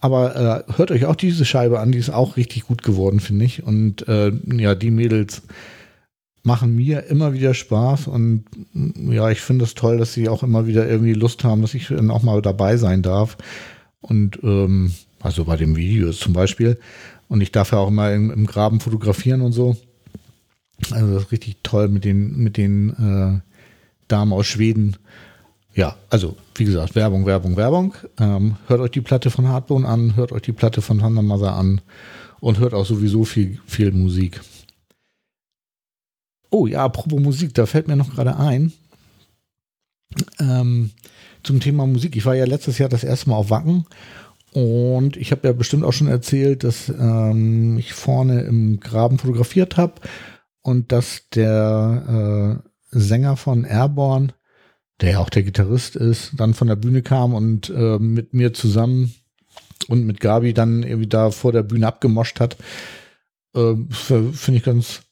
aber 0.00 0.66
äh, 0.68 0.72
hört 0.76 0.90
euch 0.90 1.06
auch 1.06 1.16
diese 1.16 1.44
Scheibe 1.44 1.80
an, 1.80 1.92
die 1.92 1.98
ist 1.98 2.10
auch 2.10 2.36
richtig 2.36 2.66
gut 2.66 2.82
geworden, 2.82 3.20
finde 3.20 3.44
ich. 3.44 3.62
Und 3.62 4.06
äh, 4.08 4.32
ja, 4.56 4.74
die 4.74 4.90
Mädels 4.90 5.42
machen 6.44 6.76
mir 6.76 7.04
immer 7.04 7.32
wieder 7.32 7.54
Spaß 7.54 8.06
und 8.06 8.44
ja, 8.74 9.30
ich 9.30 9.40
finde 9.40 9.64
es 9.64 9.74
toll, 9.74 9.96
dass 9.96 10.12
sie 10.12 10.28
auch 10.28 10.42
immer 10.42 10.66
wieder 10.66 10.86
irgendwie 10.86 11.14
Lust 11.14 11.42
haben, 11.42 11.62
dass 11.62 11.72
ich 11.72 11.88
dann 11.88 12.10
auch 12.10 12.22
mal 12.22 12.42
dabei 12.42 12.76
sein 12.76 13.00
darf. 13.00 13.38
Und 14.02 14.38
ähm, 14.42 14.92
also 15.24 15.44
bei 15.44 15.56
dem 15.56 15.74
Video 15.74 16.12
zum 16.12 16.34
Beispiel. 16.34 16.78
Und 17.28 17.40
ich 17.40 17.50
darf 17.50 17.72
ja 17.72 17.78
auch 17.78 17.88
immer 17.88 18.12
im, 18.12 18.30
im 18.30 18.46
Graben 18.46 18.78
fotografieren 18.78 19.40
und 19.40 19.52
so. 19.52 19.76
Also 20.90 21.14
das 21.14 21.24
ist 21.24 21.32
richtig 21.32 21.56
toll 21.62 21.88
mit 21.88 22.04
den, 22.04 22.36
mit 22.36 22.56
den 22.58 22.90
äh, 22.90 23.40
Damen 24.06 24.32
aus 24.32 24.46
Schweden. 24.46 24.98
Ja, 25.74 25.96
also 26.10 26.36
wie 26.54 26.66
gesagt, 26.66 26.94
Werbung, 26.94 27.24
Werbung, 27.24 27.56
Werbung. 27.56 27.94
Ähm, 28.20 28.56
hört 28.66 28.80
euch 28.80 28.90
die 28.90 29.00
Platte 29.00 29.30
von 29.30 29.48
Hardbone 29.48 29.88
an, 29.88 30.14
hört 30.14 30.30
euch 30.30 30.42
die 30.42 30.52
Platte 30.52 30.82
von 30.82 30.98
Thunder 30.98 31.22
Mother 31.22 31.54
an 31.54 31.80
und 32.40 32.58
hört 32.58 32.74
auch 32.74 32.84
sowieso 32.84 33.24
viel, 33.24 33.60
viel 33.66 33.92
Musik. 33.92 34.40
Oh 36.50 36.66
ja, 36.66 36.84
apropos 36.84 37.18
Musik, 37.18 37.54
da 37.54 37.64
fällt 37.64 37.88
mir 37.88 37.96
noch 37.96 38.14
gerade 38.14 38.36
ein. 38.36 38.72
Ähm, 40.38 40.90
zum 41.42 41.60
Thema 41.60 41.86
Musik. 41.86 42.14
Ich 42.14 42.26
war 42.26 42.34
ja 42.34 42.44
letztes 42.44 42.78
Jahr 42.78 42.88
das 42.88 43.04
erste 43.04 43.30
Mal 43.30 43.36
auf 43.36 43.50
Wacken 43.50 43.86
und 44.54 45.16
ich 45.16 45.32
habe 45.32 45.48
ja 45.48 45.52
bestimmt 45.52 45.82
auch 45.82 45.92
schon 45.92 46.06
erzählt, 46.06 46.62
dass 46.62 46.88
ähm, 46.88 47.76
ich 47.76 47.92
vorne 47.92 48.42
im 48.42 48.78
Graben 48.78 49.18
fotografiert 49.18 49.76
habe 49.76 49.94
und 50.62 50.92
dass 50.92 51.28
der 51.34 52.62
äh, 52.62 52.68
Sänger 52.96 53.36
von 53.36 53.64
Airborne, 53.64 54.28
der 55.00 55.10
ja 55.10 55.18
auch 55.18 55.28
der 55.28 55.42
Gitarrist 55.42 55.96
ist, 55.96 56.34
dann 56.36 56.54
von 56.54 56.68
der 56.68 56.76
Bühne 56.76 57.02
kam 57.02 57.34
und 57.34 57.68
äh, 57.70 57.98
mit 57.98 58.32
mir 58.32 58.54
zusammen 58.54 59.12
und 59.88 60.06
mit 60.06 60.20
Gabi 60.20 60.54
dann 60.54 60.84
irgendwie 60.84 61.08
da 61.08 61.32
vor 61.32 61.50
der 61.50 61.64
Bühne 61.64 61.88
abgemoscht 61.88 62.38
hat. 62.38 62.56
Äh, 63.56 63.74
Finde 63.90 64.56
ich 64.56 64.62
ganz, 64.62 65.02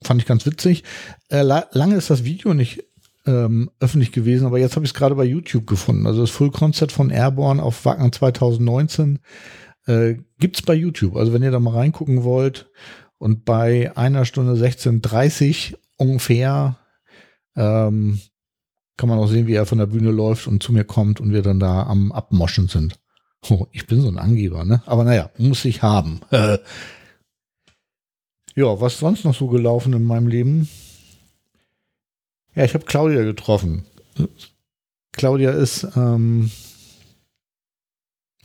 fand 0.00 0.22
ich 0.22 0.28
ganz 0.28 0.46
witzig. 0.46 0.84
Äh, 1.28 1.42
la 1.42 1.66
lange 1.72 1.96
ist 1.96 2.08
das 2.08 2.22
Video 2.22 2.54
nicht 2.54 2.84
ähm, 3.26 3.70
öffentlich 3.80 4.12
gewesen, 4.12 4.46
aber 4.46 4.58
jetzt 4.58 4.76
habe 4.76 4.84
ich 4.84 4.92
es 4.92 4.94
gerade 4.94 5.14
bei 5.14 5.24
YouTube 5.24 5.66
gefunden. 5.66 6.06
Also 6.06 6.20
das 6.20 6.30
Full 6.30 6.50
Concert 6.50 6.92
von 6.92 7.10
Airborne 7.10 7.62
auf 7.62 7.84
Wacken 7.84 8.12
2019 8.12 9.20
äh, 9.86 10.14
gibt 10.38 10.56
es 10.56 10.62
bei 10.62 10.74
YouTube. 10.74 11.16
Also 11.16 11.32
wenn 11.32 11.42
ihr 11.42 11.50
da 11.50 11.60
mal 11.60 11.74
reingucken 11.74 12.24
wollt 12.24 12.70
und 13.18 13.44
bei 13.44 13.96
einer 13.96 14.24
Stunde 14.24 14.52
16.30 14.52 15.76
ungefähr 15.96 16.78
ähm, 17.56 18.20
kann 18.96 19.08
man 19.08 19.18
auch 19.18 19.26
sehen, 19.26 19.46
wie 19.46 19.54
er 19.54 19.66
von 19.66 19.78
der 19.78 19.86
Bühne 19.86 20.10
läuft 20.10 20.46
und 20.46 20.62
zu 20.62 20.72
mir 20.72 20.84
kommt 20.84 21.20
und 21.20 21.32
wir 21.32 21.42
dann 21.42 21.58
da 21.58 21.84
am 21.84 22.12
Abmoschen 22.12 22.68
sind. 22.68 23.00
Oh, 23.48 23.66
ich 23.72 23.86
bin 23.86 24.00
so 24.00 24.08
ein 24.08 24.18
Angeber, 24.18 24.64
ne? 24.64 24.82
Aber 24.86 25.04
naja, 25.04 25.30
muss 25.36 25.64
ich 25.64 25.82
haben. 25.82 26.20
ja, 26.30 26.58
was 28.80 28.98
sonst 28.98 29.24
noch 29.24 29.34
so 29.34 29.48
gelaufen 29.48 29.92
in 29.92 30.04
meinem 30.04 30.28
Leben? 30.28 30.68
Ja, 32.54 32.64
ich 32.64 32.74
habe 32.74 32.84
Claudia 32.84 33.22
getroffen. 33.22 33.84
Claudia 35.12 35.50
ist 35.50 35.86
ähm, 35.96 36.50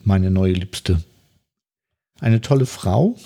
meine 0.04 0.32
neue 0.32 0.54
Liebste. 0.54 1.04
Eine 2.20 2.42
tolle 2.42 2.66
Frau 2.66 3.18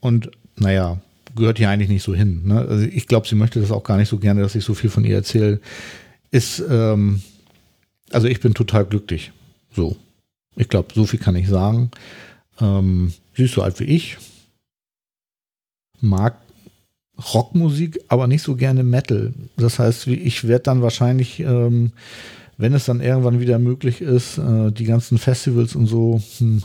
und 0.00 0.30
naja, 0.56 1.00
gehört 1.34 1.58
hier 1.58 1.70
eigentlich 1.70 1.88
nicht 1.88 2.02
so 2.02 2.14
hin. 2.14 2.42
Ne? 2.44 2.60
Also 2.60 2.84
ich 2.84 3.06
glaube, 3.06 3.26
sie 3.26 3.34
möchte 3.34 3.60
das 3.60 3.70
auch 3.70 3.84
gar 3.84 3.96
nicht 3.96 4.08
so 4.08 4.18
gerne, 4.18 4.42
dass 4.42 4.54
ich 4.54 4.64
so 4.64 4.74
viel 4.74 4.90
von 4.90 5.04
ihr 5.04 5.16
erzähle. 5.16 5.60
Ist, 6.30 6.62
ähm, 6.68 7.22
also 8.10 8.28
ich 8.28 8.40
bin 8.40 8.54
total 8.54 8.84
glücklich. 8.84 9.32
So. 9.74 9.96
Ich 10.56 10.68
glaube, 10.68 10.92
so 10.94 11.06
viel 11.06 11.18
kann 11.18 11.36
ich 11.36 11.48
sagen. 11.48 11.90
Ähm, 12.60 13.12
sie 13.34 13.44
ist 13.44 13.54
so 13.54 13.62
alt 13.62 13.80
wie 13.80 13.84
ich. 13.84 14.18
Mag 16.00 16.36
Rockmusik, 17.18 18.00
aber 18.08 18.26
nicht 18.26 18.42
so 18.42 18.56
gerne 18.56 18.82
Metal. 18.82 19.32
Das 19.56 19.78
heißt, 19.78 20.06
ich 20.06 20.48
werde 20.48 20.64
dann 20.64 20.82
wahrscheinlich, 20.82 21.40
ähm, 21.40 21.92
wenn 22.56 22.72
es 22.74 22.86
dann 22.86 23.00
irgendwann 23.00 23.40
wieder 23.40 23.58
möglich 23.58 24.00
ist, 24.00 24.38
äh, 24.38 24.72
die 24.72 24.84
ganzen 24.84 25.18
Festivals 25.18 25.74
und 25.74 25.86
so 25.86 26.20
hm, 26.38 26.62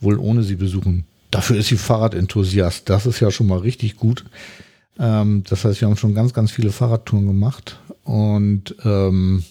wohl 0.00 0.18
ohne 0.18 0.42
sie 0.42 0.56
besuchen. 0.56 1.04
Dafür 1.30 1.56
ist 1.56 1.68
sie 1.68 1.76
Fahrradenthusiast. 1.76 2.88
Das 2.88 3.06
ist 3.06 3.20
ja 3.20 3.30
schon 3.30 3.46
mal 3.46 3.58
richtig 3.58 3.96
gut. 3.96 4.24
Ähm, 4.98 5.42
das 5.48 5.64
heißt, 5.64 5.80
wir 5.80 5.88
haben 5.88 5.96
schon 5.96 6.14
ganz, 6.14 6.32
ganz 6.32 6.50
viele 6.50 6.70
Fahrradtouren 6.70 7.26
gemacht 7.26 7.80
und 8.04 8.76
ähm, 8.84 9.44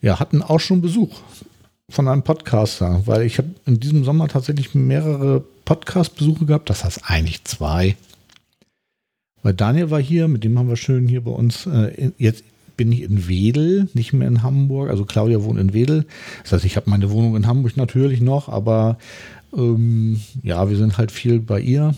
ja, 0.00 0.20
hatten 0.20 0.42
auch 0.42 0.60
schon 0.60 0.82
Besuch 0.82 1.20
von 1.88 2.08
einem 2.08 2.22
Podcaster, 2.22 3.02
weil 3.06 3.22
ich 3.22 3.38
habe 3.38 3.50
in 3.66 3.80
diesem 3.80 4.04
Sommer 4.04 4.28
tatsächlich 4.28 4.74
mehrere 4.74 5.44
Podcast-Besuche 5.72 6.44
gehabt. 6.44 6.68
Das 6.68 6.84
heißt 6.84 7.00
eigentlich 7.04 7.44
zwei. 7.44 7.96
Weil 9.42 9.54
Daniel 9.54 9.90
war 9.90 10.02
hier, 10.02 10.28
mit 10.28 10.44
dem 10.44 10.58
haben 10.58 10.68
wir 10.68 10.76
schön 10.76 11.08
hier 11.08 11.22
bei 11.22 11.30
uns. 11.30 11.64
Äh, 11.66 12.12
jetzt 12.18 12.44
bin 12.76 12.92
ich 12.92 13.00
in 13.00 13.26
Wedel, 13.26 13.88
nicht 13.94 14.12
mehr 14.12 14.28
in 14.28 14.42
Hamburg. 14.42 14.90
Also 14.90 15.06
Claudia 15.06 15.42
wohnt 15.42 15.58
in 15.58 15.72
Wedel. 15.72 16.04
Das 16.42 16.52
heißt, 16.52 16.66
ich 16.66 16.76
habe 16.76 16.90
meine 16.90 17.10
Wohnung 17.10 17.36
in 17.36 17.46
Hamburg 17.46 17.78
natürlich 17.78 18.20
noch, 18.20 18.50
aber 18.50 18.98
ähm, 19.56 20.20
ja, 20.42 20.68
wir 20.68 20.76
sind 20.76 20.98
halt 20.98 21.10
viel 21.10 21.40
bei 21.40 21.60
ihr. 21.60 21.94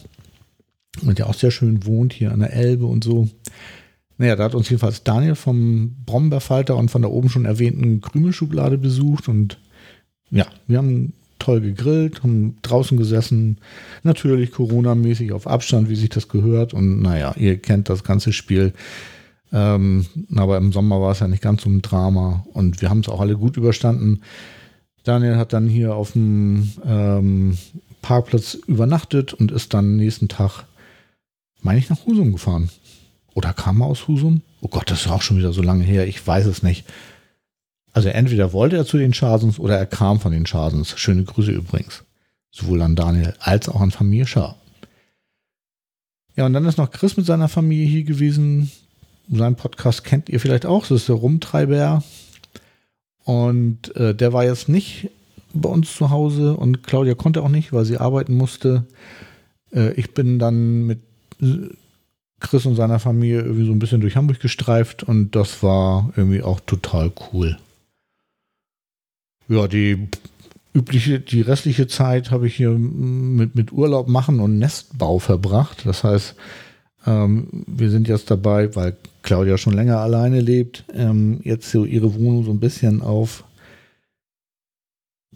Und 1.02 1.18
ja 1.18 1.26
auch 1.26 1.34
sehr 1.34 1.50
schön 1.50 1.84
wohnt 1.84 2.12
hier 2.12 2.30
an 2.30 2.38
der 2.40 2.52
Elbe 2.52 2.86
und 2.86 3.02
so. 3.02 3.28
Naja, 4.18 4.36
da 4.36 4.44
hat 4.44 4.54
uns 4.54 4.70
jedenfalls 4.70 5.02
Daniel 5.02 5.34
vom 5.34 5.96
Brombeerfalter 6.06 6.76
und 6.76 6.92
von 6.92 7.02
der 7.02 7.10
oben 7.10 7.28
schon 7.28 7.44
erwähnten 7.44 8.00
Krümelschublade 8.00 8.78
besucht. 8.78 9.26
Und 9.28 9.58
ja, 10.30 10.46
wir 10.68 10.78
haben 10.78 11.12
toll 11.44 11.60
gegrillt, 11.60 12.22
haben 12.22 12.56
draußen 12.62 12.96
gesessen. 12.96 13.58
Natürlich 14.02 14.52
Corona-mäßig 14.52 15.32
auf 15.32 15.46
Abstand, 15.46 15.88
wie 15.88 15.96
sich 15.96 16.08
das 16.08 16.28
gehört. 16.28 16.74
Und 16.74 17.02
naja, 17.02 17.34
ihr 17.36 17.58
kennt 17.58 17.88
das 17.88 18.04
ganze 18.04 18.32
Spiel. 18.32 18.72
Ähm, 19.52 20.06
aber 20.34 20.56
im 20.56 20.72
Sommer 20.72 21.00
war 21.00 21.12
es 21.12 21.20
ja 21.20 21.28
nicht 21.28 21.42
ganz 21.42 21.62
so 21.62 21.70
ein 21.70 21.82
Drama. 21.82 22.44
Und 22.52 22.80
wir 22.80 22.90
haben 22.90 23.00
es 23.00 23.08
auch 23.08 23.20
alle 23.20 23.36
gut 23.36 23.56
überstanden. 23.56 24.22
Daniel 25.04 25.36
hat 25.36 25.52
dann 25.52 25.68
hier 25.68 25.94
auf 25.94 26.12
dem 26.12 26.72
ähm, 26.84 27.58
Parkplatz 28.00 28.54
übernachtet 28.66 29.34
und 29.34 29.52
ist 29.52 29.74
dann 29.74 29.96
nächsten 29.96 30.28
Tag, 30.28 30.64
meine 31.62 31.78
ich, 31.78 31.90
nach 31.90 32.06
Husum 32.06 32.32
gefahren. 32.32 32.70
Oder 33.34 33.52
kam 33.52 33.82
er 33.82 33.86
aus 33.86 34.08
Husum? 34.08 34.42
Oh 34.62 34.68
Gott, 34.68 34.90
das 34.90 35.02
ist 35.02 35.10
auch 35.10 35.22
schon 35.22 35.36
wieder 35.36 35.52
so 35.52 35.60
lange 35.60 35.84
her. 35.84 36.06
Ich 36.06 36.26
weiß 36.26 36.46
es 36.46 36.62
nicht. 36.62 36.84
Also 37.94 38.08
entweder 38.08 38.52
wollte 38.52 38.76
er 38.76 38.84
zu 38.84 38.98
den 38.98 39.14
Schasens 39.14 39.58
oder 39.58 39.78
er 39.78 39.86
kam 39.86 40.20
von 40.20 40.32
den 40.32 40.46
Schasens. 40.46 40.98
Schöne 40.98 41.22
Grüße 41.24 41.52
übrigens. 41.52 42.02
Sowohl 42.50 42.82
an 42.82 42.96
Daniel 42.96 43.34
als 43.38 43.68
auch 43.68 43.80
an 43.80 43.92
Familie 43.92 44.26
Schar. 44.26 44.56
Ja, 46.36 46.44
und 46.46 46.52
dann 46.52 46.66
ist 46.66 46.76
noch 46.76 46.90
Chris 46.90 47.16
mit 47.16 47.24
seiner 47.24 47.48
Familie 47.48 47.86
hier 47.86 48.02
gewesen. 48.02 48.70
Sein 49.30 49.54
Podcast 49.54 50.02
kennt 50.02 50.28
ihr 50.28 50.40
vielleicht 50.40 50.66
auch. 50.66 50.82
Das 50.82 51.02
ist 51.02 51.08
der 51.08 51.14
Rumtreiber. 51.14 52.02
Und 53.22 53.94
äh, 53.96 54.12
der 54.12 54.32
war 54.32 54.44
jetzt 54.44 54.68
nicht 54.68 55.08
bei 55.52 55.68
uns 55.68 55.94
zu 55.94 56.10
Hause 56.10 56.56
und 56.56 56.82
Claudia 56.82 57.14
konnte 57.14 57.42
auch 57.42 57.48
nicht, 57.48 57.72
weil 57.72 57.84
sie 57.84 57.98
arbeiten 57.98 58.34
musste. 58.34 58.84
Äh, 59.72 59.92
ich 59.92 60.14
bin 60.14 60.40
dann 60.40 60.86
mit 60.86 61.00
Chris 62.40 62.66
und 62.66 62.74
seiner 62.74 62.98
Familie 62.98 63.42
irgendwie 63.42 63.66
so 63.66 63.72
ein 63.72 63.78
bisschen 63.78 64.00
durch 64.00 64.16
Hamburg 64.16 64.40
gestreift 64.40 65.04
und 65.04 65.36
das 65.36 65.62
war 65.62 66.12
irgendwie 66.16 66.42
auch 66.42 66.58
total 66.58 67.12
cool. 67.32 67.56
Ja, 69.48 69.68
die 69.68 70.08
übliche, 70.74 71.20
die 71.20 71.40
restliche 71.40 71.86
Zeit 71.86 72.30
habe 72.30 72.46
ich 72.46 72.56
hier 72.56 72.70
mit, 72.70 73.54
mit 73.54 73.72
Urlaub 73.72 74.08
machen 74.08 74.40
und 74.40 74.58
Nestbau 74.58 75.18
verbracht. 75.18 75.82
Das 75.84 76.04
heißt, 76.04 76.34
ähm, 77.06 77.64
wir 77.66 77.90
sind 77.90 78.08
jetzt 78.08 78.30
dabei, 78.30 78.74
weil 78.74 78.96
Claudia 79.22 79.58
schon 79.58 79.74
länger 79.74 79.98
alleine 79.98 80.40
lebt, 80.40 80.84
ähm, 80.92 81.40
jetzt 81.44 81.70
so 81.70 81.84
ihre 81.84 82.14
Wohnung 82.14 82.44
so 82.44 82.50
ein 82.50 82.60
bisschen 82.60 83.02
auf 83.02 83.44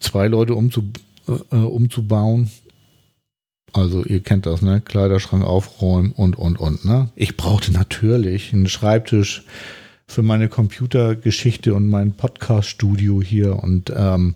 zwei 0.00 0.28
Leute 0.28 0.54
umzu, 0.54 0.84
äh, 1.26 1.56
umzubauen. 1.56 2.50
Also 3.72 4.04
ihr 4.04 4.20
kennt 4.20 4.46
das, 4.46 4.62
ne? 4.62 4.80
Kleiderschrank 4.80 5.44
aufräumen 5.44 6.12
und, 6.12 6.36
und, 6.36 6.58
und, 6.58 6.84
ne? 6.84 7.10
Ich 7.16 7.36
brauchte 7.36 7.72
natürlich 7.72 8.52
einen 8.52 8.68
Schreibtisch 8.68 9.44
für 10.08 10.22
meine 10.22 10.48
Computergeschichte 10.48 11.74
und 11.74 11.88
mein 11.88 12.12
Podcast-Studio 12.12 13.22
hier 13.22 13.62
und 13.62 13.92
ähm, 13.94 14.34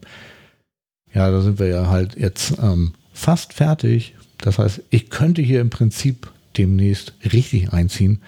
ja, 1.13 1.31
da 1.31 1.41
sind 1.41 1.59
wir 1.59 1.67
ja 1.67 1.89
halt 1.89 2.17
jetzt 2.17 2.55
ähm, 2.63 2.93
fast 3.13 3.55
fertig. 3.55 4.15
Das 4.39 4.59
heißt, 4.59 4.83
ich 4.91 5.11
könnte 5.11 5.43
hier 5.43 5.61
im 5.61 5.71
Prinzip 5.71 6.31
demnächst 6.57 7.15
richtig 7.33 7.73
einziehen. 7.73 8.23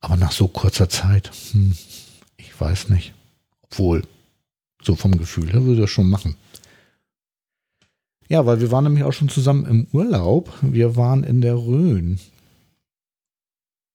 Aber 0.00 0.16
nach 0.16 0.32
so 0.32 0.48
kurzer 0.48 0.88
Zeit, 0.88 1.30
hm, 1.52 1.76
ich 2.36 2.58
weiß 2.58 2.88
nicht. 2.88 3.12
Obwohl, 3.62 4.02
so 4.82 4.96
vom 4.96 5.18
Gefühl 5.18 5.52
her 5.52 5.64
würde 5.64 5.82
das 5.82 5.90
schon 5.90 6.08
machen. 6.08 6.36
Ja, 8.28 8.46
weil 8.46 8.60
wir 8.60 8.70
waren 8.70 8.84
nämlich 8.84 9.04
auch 9.04 9.12
schon 9.12 9.28
zusammen 9.28 9.66
im 9.66 9.86
Urlaub. 9.92 10.52
Wir 10.62 10.96
waren 10.96 11.24
in 11.24 11.40
der 11.40 11.56
Rhön. 11.56 12.20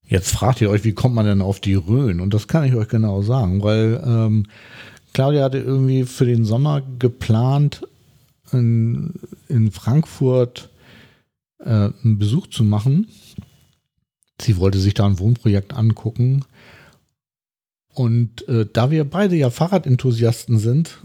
Jetzt 0.07 0.31
fragt 0.31 0.61
ihr 0.61 0.69
euch, 0.69 0.83
wie 0.83 0.93
kommt 0.93 1.15
man 1.15 1.25
denn 1.25 1.41
auf 1.41 1.59
die 1.59 1.73
Rhön? 1.73 2.19
Und 2.19 2.33
das 2.33 2.47
kann 2.47 2.63
ich 2.63 2.75
euch 2.75 2.87
genau 2.87 3.21
sagen, 3.21 3.63
weil 3.63 4.01
ähm, 4.05 4.45
Claudia 5.13 5.43
hatte 5.43 5.57
irgendwie 5.57 6.03
für 6.03 6.25
den 6.25 6.45
Sommer 6.45 6.81
geplant, 6.99 7.87
in, 8.51 9.13
in 9.47 9.71
Frankfurt 9.71 10.69
äh, 11.59 11.89
einen 12.03 12.19
Besuch 12.19 12.47
zu 12.47 12.63
machen. 12.63 13.07
Sie 14.39 14.57
wollte 14.57 14.79
sich 14.79 14.93
da 14.93 15.05
ein 15.05 15.19
Wohnprojekt 15.19 15.73
angucken. 15.73 16.45
Und 17.93 18.47
äh, 18.47 18.67
da 18.71 18.91
wir 18.91 19.05
beide 19.05 19.35
ja 19.35 19.49
Fahrradenthusiasten 19.49 20.59
sind, 20.59 20.99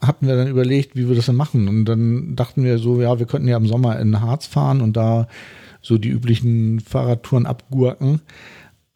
hatten 0.00 0.26
wir 0.26 0.36
dann 0.36 0.48
überlegt, 0.48 0.96
wie 0.96 1.08
wir 1.08 1.16
das 1.16 1.26
denn 1.26 1.36
machen. 1.36 1.68
Und 1.68 1.84
dann 1.84 2.36
dachten 2.36 2.64
wir 2.64 2.78
so, 2.78 3.00
ja, 3.00 3.18
wir 3.18 3.26
könnten 3.26 3.48
ja 3.48 3.56
im 3.56 3.66
Sommer 3.66 3.98
in 3.98 4.20
Harz 4.20 4.46
fahren 4.46 4.80
und 4.80 4.96
da 4.96 5.28
so 5.82 5.98
die 5.98 6.08
üblichen 6.08 6.80
Fahrradtouren 6.80 7.46
abgurken. 7.46 8.20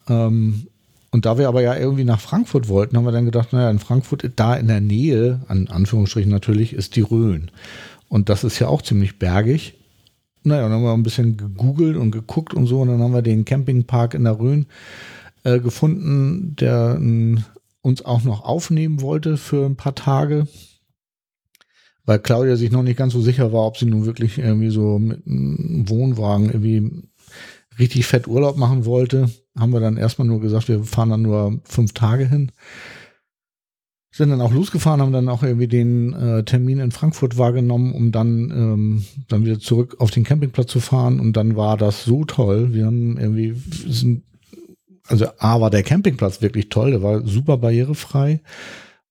Ähm, 0.07 0.67
und 1.11 1.25
da 1.25 1.37
wir 1.37 1.47
aber 1.47 1.61
ja 1.61 1.75
irgendwie 1.75 2.05
nach 2.05 2.19
Frankfurt 2.19 2.69
wollten, 2.69 2.97
haben 2.97 3.05
wir 3.05 3.11
dann 3.11 3.25
gedacht, 3.25 3.53
naja, 3.53 3.69
in 3.69 3.79
Frankfurt, 3.79 4.31
da 4.35 4.55
in 4.55 4.67
der 4.67 4.81
Nähe, 4.81 5.41
an 5.47 5.67
Anführungsstrichen 5.67 6.31
natürlich, 6.31 6.73
ist 6.73 6.95
die 6.95 7.01
Rhön. 7.01 7.51
Und 8.09 8.29
das 8.29 8.43
ist 8.43 8.59
ja 8.59 8.67
auch 8.67 8.81
ziemlich 8.81 9.19
bergig. 9.19 9.75
Naja, 10.43 10.63
dann 10.63 10.71
haben 10.71 10.83
wir 10.83 10.93
ein 10.93 11.03
bisschen 11.03 11.37
gegoogelt 11.37 11.97
und 11.97 12.11
geguckt 12.11 12.53
und 12.53 12.65
so. 12.65 12.81
Und 12.81 12.89
dann 12.89 13.01
haben 13.01 13.13
wir 13.13 13.21
den 13.21 13.45
Campingpark 13.45 14.13
in 14.13 14.23
der 14.23 14.39
Rhön 14.39 14.65
äh, 15.43 15.59
gefunden, 15.59 16.55
der 16.55 16.99
äh, 16.99 17.35
uns 17.81 18.03
auch 18.03 18.23
noch 18.23 18.43
aufnehmen 18.43 19.01
wollte 19.01 19.37
für 19.37 19.65
ein 19.65 19.75
paar 19.75 19.95
Tage. 19.95 20.47
Weil 22.05 22.19
Claudia 22.19 22.55
sich 22.55 22.71
noch 22.71 22.83
nicht 22.83 22.97
ganz 22.97 23.13
so 23.13 23.21
sicher 23.21 23.53
war, 23.53 23.65
ob 23.65 23.77
sie 23.77 23.85
nun 23.85 24.05
wirklich 24.05 24.37
irgendwie 24.37 24.69
so 24.69 24.99
mit 24.99 25.25
einem 25.25 25.87
Wohnwagen 25.87 26.47
irgendwie 26.47 27.09
richtig 27.79 28.05
fett 28.05 28.27
Urlaub 28.27 28.57
machen 28.57 28.85
wollte 28.85 29.29
haben 29.57 29.73
wir 29.73 29.79
dann 29.79 29.97
erstmal 29.97 30.27
nur 30.27 30.41
gesagt, 30.41 30.67
wir 30.67 30.83
fahren 30.83 31.09
dann 31.09 31.21
nur 31.21 31.59
fünf 31.63 31.93
Tage 31.93 32.27
hin. 32.27 32.51
Sind 34.11 34.29
dann 34.29 34.41
auch 34.41 34.53
losgefahren, 34.53 35.01
haben 35.01 35.11
dann 35.11 35.29
auch 35.29 35.41
irgendwie 35.41 35.67
den 35.67 36.13
äh, 36.13 36.43
Termin 36.43 36.79
in 36.79 36.91
Frankfurt 36.91 37.37
wahrgenommen, 37.37 37.93
um 37.93 38.11
dann, 38.11 38.51
ähm, 38.51 39.05
dann 39.27 39.43
wieder 39.43 39.59
zurück 39.59 39.95
auf 39.99 40.11
den 40.11 40.23
Campingplatz 40.23 40.71
zu 40.71 40.79
fahren. 40.79 41.19
Und 41.19 41.35
dann 41.35 41.55
war 41.55 41.77
das 41.77 42.03
so 42.03 42.23
toll. 42.23 42.73
Wir 42.73 42.85
haben 42.85 43.17
irgendwie, 43.17 43.55
sind, 43.87 44.23
also 45.07 45.25
A 45.39 45.61
war 45.61 45.71
der 45.71 45.81
Campingplatz 45.81 46.41
wirklich 46.41 46.69
toll, 46.69 46.91
der 46.91 47.01
war 47.01 47.25
super 47.25 47.57
barrierefrei. 47.57 48.41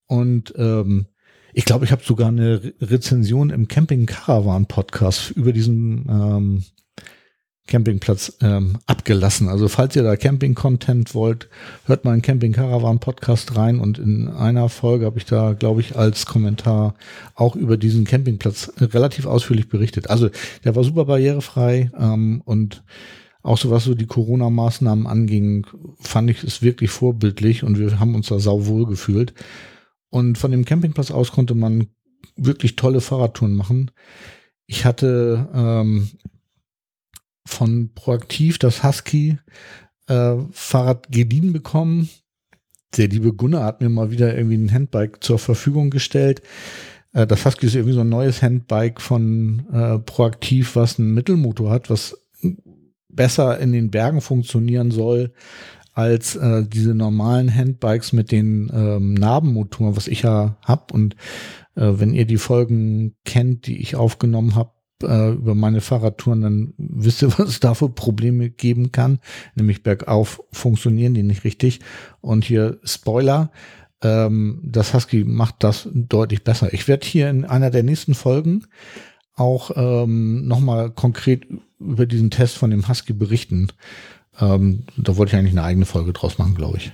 Und 0.07 0.53
ähm, 0.57 1.07
ich 1.53 1.65
glaube, 1.65 1.85
ich 1.85 1.91
habe 1.91 2.03
sogar 2.03 2.29
eine 2.29 2.73
Rezension 2.81 3.49
im 3.49 3.67
Camping 3.67 4.05
Caravan 4.05 4.65
Podcast 4.65 5.31
über 5.31 5.53
diesen 5.53 6.07
ähm, 6.09 6.63
Campingplatz 7.67 8.37
ähm, 8.41 8.77
abgelassen. 8.87 9.47
Also 9.47 9.67
falls 9.67 9.95
ihr 9.95 10.03
da 10.03 10.17
Camping-Content 10.17 11.15
wollt, 11.15 11.47
hört 11.85 12.03
mal 12.03 12.11
einen 12.11 12.21
Camping-Caravan-Podcast 12.21 13.55
rein 13.55 13.79
und 13.79 13.99
in 13.99 14.27
einer 14.27 14.67
Folge 14.67 15.05
habe 15.05 15.17
ich 15.17 15.25
da, 15.25 15.53
glaube 15.53 15.79
ich, 15.79 15.95
als 15.95 16.25
Kommentar 16.25 16.95
auch 17.35 17.55
über 17.55 17.77
diesen 17.77 18.03
Campingplatz 18.03 18.73
relativ 18.79 19.25
ausführlich 19.25 19.69
berichtet. 19.69 20.09
Also 20.09 20.29
der 20.65 20.75
war 20.75 20.83
super 20.83 21.05
barrierefrei 21.05 21.89
ähm, 21.97 22.41
und 22.43 22.83
auch 23.43 23.57
so 23.57 23.69
was 23.69 23.85
so 23.85 23.93
die 23.93 24.07
Corona-Maßnahmen 24.07 25.07
anging, 25.07 25.67
fand 25.99 26.29
ich 26.29 26.43
es 26.43 26.61
wirklich 26.61 26.89
vorbildlich 26.91 27.63
und 27.63 27.77
wir 27.77 27.99
haben 27.99 28.15
uns 28.15 28.27
da 28.27 28.39
sauwohl 28.39 28.85
gefühlt. 28.85 29.33
Und 30.13 30.37
von 30.37 30.51
dem 30.51 30.63
Campingplatz 30.63 31.09
aus 31.09 31.31
konnte 31.31 31.55
man 31.55 31.87
wirklich 32.35 32.75
tolle 32.75 33.01
Fahrradtouren 33.01 33.55
machen. 33.55 33.89
Ich 34.67 34.85
hatte 34.85 35.49
ähm, 35.55 36.07
von 37.47 37.89
Proaktiv 37.95 38.59
das 38.59 38.83
Husky 38.83 39.39
äh, 40.05 40.35
Fahrrad 40.51 41.11
geliehen 41.11 41.51
bekommen. 41.51 42.11
Der 42.95 43.07
liebe 43.07 43.33
Gunnar 43.33 43.63
hat 43.63 43.81
mir 43.81 43.89
mal 43.89 44.11
wieder 44.11 44.37
irgendwie 44.37 44.57
ein 44.57 44.71
Handbike 44.71 45.23
zur 45.23 45.39
Verfügung 45.39 45.89
gestellt. 45.89 46.43
Äh, 47.13 47.25
das 47.25 47.43
Husky 47.43 47.65
ist 47.65 47.73
irgendwie 47.73 47.95
so 47.95 48.01
ein 48.01 48.09
neues 48.09 48.43
Handbike 48.43 49.01
von 49.01 49.65
äh, 49.73 49.97
Proaktiv, 49.97 50.75
was 50.75 50.99
einen 50.99 51.15
Mittelmotor 51.15 51.71
hat, 51.71 51.89
was 51.89 52.23
besser 53.09 53.57
in 53.57 53.71
den 53.71 53.89
Bergen 53.89 54.21
funktionieren 54.21 54.91
soll 54.91 55.33
als 55.93 56.35
äh, 56.35 56.65
diese 56.67 56.93
normalen 56.93 57.53
Handbikes 57.53 58.13
mit 58.13 58.31
den 58.31 58.71
ähm, 58.73 59.13
Narbenmotoren, 59.13 59.95
was 59.95 60.07
ich 60.07 60.23
ja 60.23 60.57
hab. 60.63 60.91
Und 60.91 61.15
äh, 61.75 61.91
wenn 61.93 62.13
ihr 62.13 62.25
die 62.25 62.37
Folgen 62.37 63.15
kennt, 63.25 63.67
die 63.67 63.77
ich 63.77 63.95
aufgenommen 63.95 64.55
habe, 64.55 64.71
äh, 65.03 65.31
über 65.31 65.55
meine 65.55 65.81
Fahrradtouren, 65.81 66.41
dann 66.41 66.73
wisst 66.77 67.21
ihr, 67.21 67.31
was 67.37 67.49
es 67.49 67.59
da 67.59 67.73
für 67.73 67.89
Probleme 67.89 68.49
geben 68.49 68.91
kann. 68.91 69.19
Nämlich 69.55 69.83
bergauf 69.83 70.41
funktionieren 70.51 71.13
die 71.13 71.23
nicht 71.23 71.43
richtig. 71.43 71.79
Und 72.21 72.43
hier 72.45 72.79
Spoiler, 72.83 73.51
ähm, 74.01 74.61
das 74.63 74.93
Husky 74.93 75.23
macht 75.23 75.55
das 75.59 75.87
deutlich 75.93 76.43
besser. 76.43 76.73
Ich 76.73 76.87
werde 76.87 77.05
hier 77.05 77.29
in 77.29 77.45
einer 77.45 77.69
der 77.69 77.83
nächsten 77.83 78.15
Folgen 78.15 78.65
auch 79.35 79.71
ähm, 79.75 80.47
nochmal 80.47 80.91
konkret 80.91 81.47
über 81.79 82.05
diesen 82.05 82.29
Test 82.29 82.57
von 82.57 82.69
dem 82.69 82.87
Husky 82.87 83.13
berichten. 83.13 83.69
Ähm, 84.39 84.83
da 84.97 85.15
wollte 85.17 85.31
ich 85.31 85.39
eigentlich 85.39 85.53
eine 85.53 85.63
eigene 85.63 85.85
Folge 85.85 86.13
draus 86.13 86.37
machen, 86.37 86.55
glaube 86.55 86.77
ich. 86.77 86.91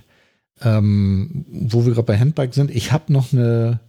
Ähm, 0.61 1.45
wo 1.49 1.85
wir 1.85 1.93
gerade 1.93 2.05
bei 2.05 2.17
Handbike 2.17 2.53
sind, 2.53 2.69
ich 2.71 2.91
habe 2.91 3.13
noch 3.13 3.31
eine 3.31 3.79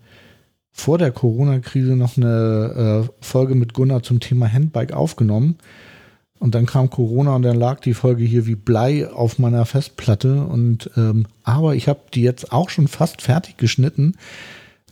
vor 0.73 0.99
der 0.99 1.11
Corona-Krise 1.11 1.97
noch 1.97 2.17
eine 2.17 3.09
äh, 3.09 3.25
Folge 3.25 3.55
mit 3.55 3.75
Gunnar 3.75 4.03
zum 4.03 4.21
Thema 4.21 4.51
Handbike 4.51 4.93
aufgenommen. 4.93 5.57
Und 6.39 6.55
dann 6.55 6.65
kam 6.65 6.89
Corona 6.89 7.37
und 7.37 7.43
dann 7.43 7.57
lag 7.57 7.81
die 7.81 7.93
Folge 7.93 8.25
hier 8.25 8.47
wie 8.47 8.55
Blei 8.55 9.07
auf 9.11 9.39
meiner 9.39 9.67
Festplatte. 9.67 10.43
Und 10.45 10.91
ähm, 10.97 11.27
aber 11.43 11.75
ich 11.75 11.87
habe 11.87 12.01
die 12.15 12.23
jetzt 12.23 12.53
auch 12.53 12.71
schon 12.71 12.89
fast 12.89 13.21
fertig 13.21 13.59
geschnitten. 13.59 14.15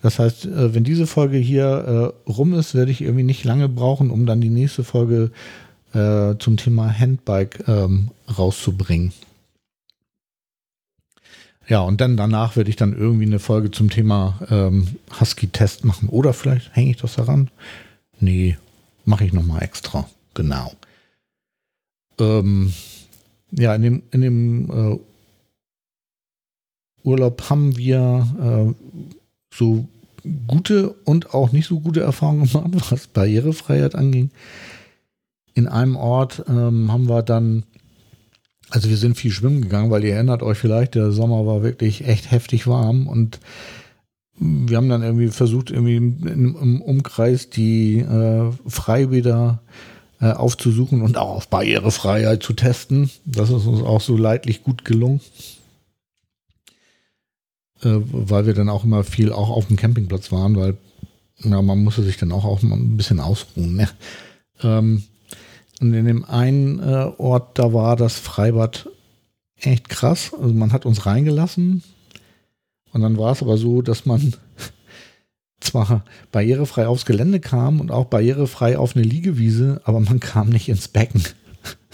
Das 0.03 0.18
heißt, 0.18 0.44
äh, 0.44 0.75
wenn 0.75 0.85
diese 0.85 1.07
Folge 1.07 1.38
hier 1.38 2.14
äh, 2.27 2.31
rum 2.31 2.53
ist, 2.53 2.75
werde 2.75 2.90
ich 2.90 3.01
irgendwie 3.01 3.25
nicht 3.25 3.44
lange 3.44 3.68
brauchen, 3.68 4.11
um 4.11 4.27
dann 4.27 4.42
die 4.42 4.51
nächste 4.51 4.85
Folge 4.85 5.31
äh, 5.94 6.37
zum 6.38 6.57
Thema 6.57 6.96
Handbike 6.96 7.66
ähm, 7.68 8.11
rauszubringen. 8.37 9.12
Ja, 11.68 11.81
und 11.81 12.01
dann 12.01 12.16
danach 12.16 12.57
werde 12.57 12.70
ich 12.70 12.77
dann 12.77 12.96
irgendwie 12.96 13.27
eine 13.27 13.38
Folge 13.38 13.70
zum 13.70 13.90
Thema 13.90 14.40
ähm, 14.51 14.96
Husky-Test 15.20 15.85
machen. 15.85 16.09
Oder 16.09 16.33
vielleicht 16.33 16.74
hänge 16.74 16.90
ich 16.90 16.96
das 16.96 17.16
daran. 17.16 17.51
Nee, 18.20 18.57
mache 19.05 19.24
ich 19.24 19.35
nochmal 19.35 19.62
extra. 19.62 20.09
Genau. 20.33 20.72
Ähm, 22.18 22.72
ja, 23.51 23.74
in 23.74 23.83
dem, 23.83 24.03
in 24.12 24.20
dem 24.22 24.70
äh, 24.70 24.98
Urlaub 27.05 27.51
haben 27.51 27.77
wir 27.77 28.27
äh, 28.40 28.74
so 29.55 29.87
gute 30.46 30.90
und 31.05 31.35
auch 31.35 31.53
nicht 31.53 31.66
so 31.66 31.81
gute 31.81 32.01
Erfahrungen 32.01 32.46
gemacht, 32.46 32.70
was 32.90 33.07
Barrierefreiheit 33.07 33.94
anging. 33.94 34.31
In 35.59 35.66
einem 35.66 35.97
Ort 35.97 36.44
ähm, 36.49 36.92
haben 36.92 37.09
wir 37.09 37.23
dann 37.23 37.64
also 38.71 38.88
wir 38.90 38.97
sind 38.97 39.16
viel 39.16 39.31
schwimmen 39.31 39.62
gegangen, 39.62 39.90
weil 39.90 40.05
ihr 40.05 40.14
erinnert 40.14 40.42
euch 40.42 40.59
vielleicht, 40.59 40.94
der 40.94 41.11
Sommer 41.11 41.47
war 41.47 41.62
wirklich 41.62 42.07
echt 42.07 42.31
heftig 42.31 42.66
warm 42.66 43.07
und 43.07 43.40
wir 44.38 44.77
haben 44.77 44.88
dann 44.88 45.03
irgendwie 45.03 45.29
versucht, 45.29 45.71
irgendwie 45.71 45.97
im, 45.97 46.83
Umkreis 46.83 47.51
die 47.51 47.99
äh, 47.99 48.53
Freibäder 48.68 49.62
äh, 50.21 50.31
aufzusuchen 50.31 51.03
und 51.03 51.16
auch 51.16 51.31
auf 51.31 51.49
Barrierefreiheit 51.49 52.42
zu 52.42 52.53
testen. 52.53 53.11
Das 53.25 53.51
ist 53.51 53.66
uns 53.66 53.83
auch 53.83 54.01
so 54.01 54.16
leidlich 54.16 54.62
gut 54.62 54.85
gelungen. 54.85 55.21
Äh, 57.83 57.99
weil 58.12 58.47
wir 58.47 58.55
dann 58.55 58.68
auch 58.68 58.85
immer 58.85 59.03
viel 59.03 59.33
auch 59.33 59.51
auf 59.51 59.66
dem 59.66 59.77
Campingplatz 59.77 60.31
waren, 60.31 60.55
weil 60.55 60.77
ja, 61.38 61.61
man 61.61 61.83
musste 61.83 62.05
sich 62.05 62.16
dann 62.16 62.31
auch, 62.31 62.44
auch 62.44 62.62
ein 62.62 62.97
bisschen 62.97 63.18
ausruhen. 63.18 63.75
Ne? 63.75 63.88
Ähm, 64.62 65.03
und 65.80 65.94
in 65.94 66.06
dem 66.06 66.24
einen 66.24 66.80
äh, 66.80 67.12
Ort, 67.18 67.58
da 67.58 67.72
war 67.72 67.96
das 67.96 68.18
Freibad 68.18 68.88
echt 69.56 69.88
krass. 69.88 70.32
Also 70.34 70.54
man 70.54 70.72
hat 70.72 70.86
uns 70.86 71.06
reingelassen 71.06 71.82
und 72.92 73.00
dann 73.00 73.16
war 73.16 73.32
es 73.32 73.42
aber 73.42 73.56
so, 73.56 73.82
dass 73.82 74.06
man 74.06 74.34
zwar 75.60 76.04
barrierefrei 76.32 76.86
aufs 76.86 77.06
Gelände 77.06 77.40
kam 77.40 77.80
und 77.80 77.90
auch 77.90 78.06
barrierefrei 78.06 78.78
auf 78.78 78.96
eine 78.96 79.04
Liegewiese, 79.04 79.80
aber 79.84 80.00
man 80.00 80.20
kam 80.20 80.48
nicht 80.48 80.68
ins 80.68 80.88
Becken. 80.88 81.22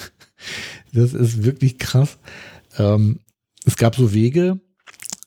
das 0.93 1.13
ist 1.13 1.45
wirklich 1.45 1.79
krass. 1.79 2.19
Ähm, 2.79 3.21
es 3.67 3.77
gab 3.77 3.97
so 3.97 4.13
Wege, 4.13 4.61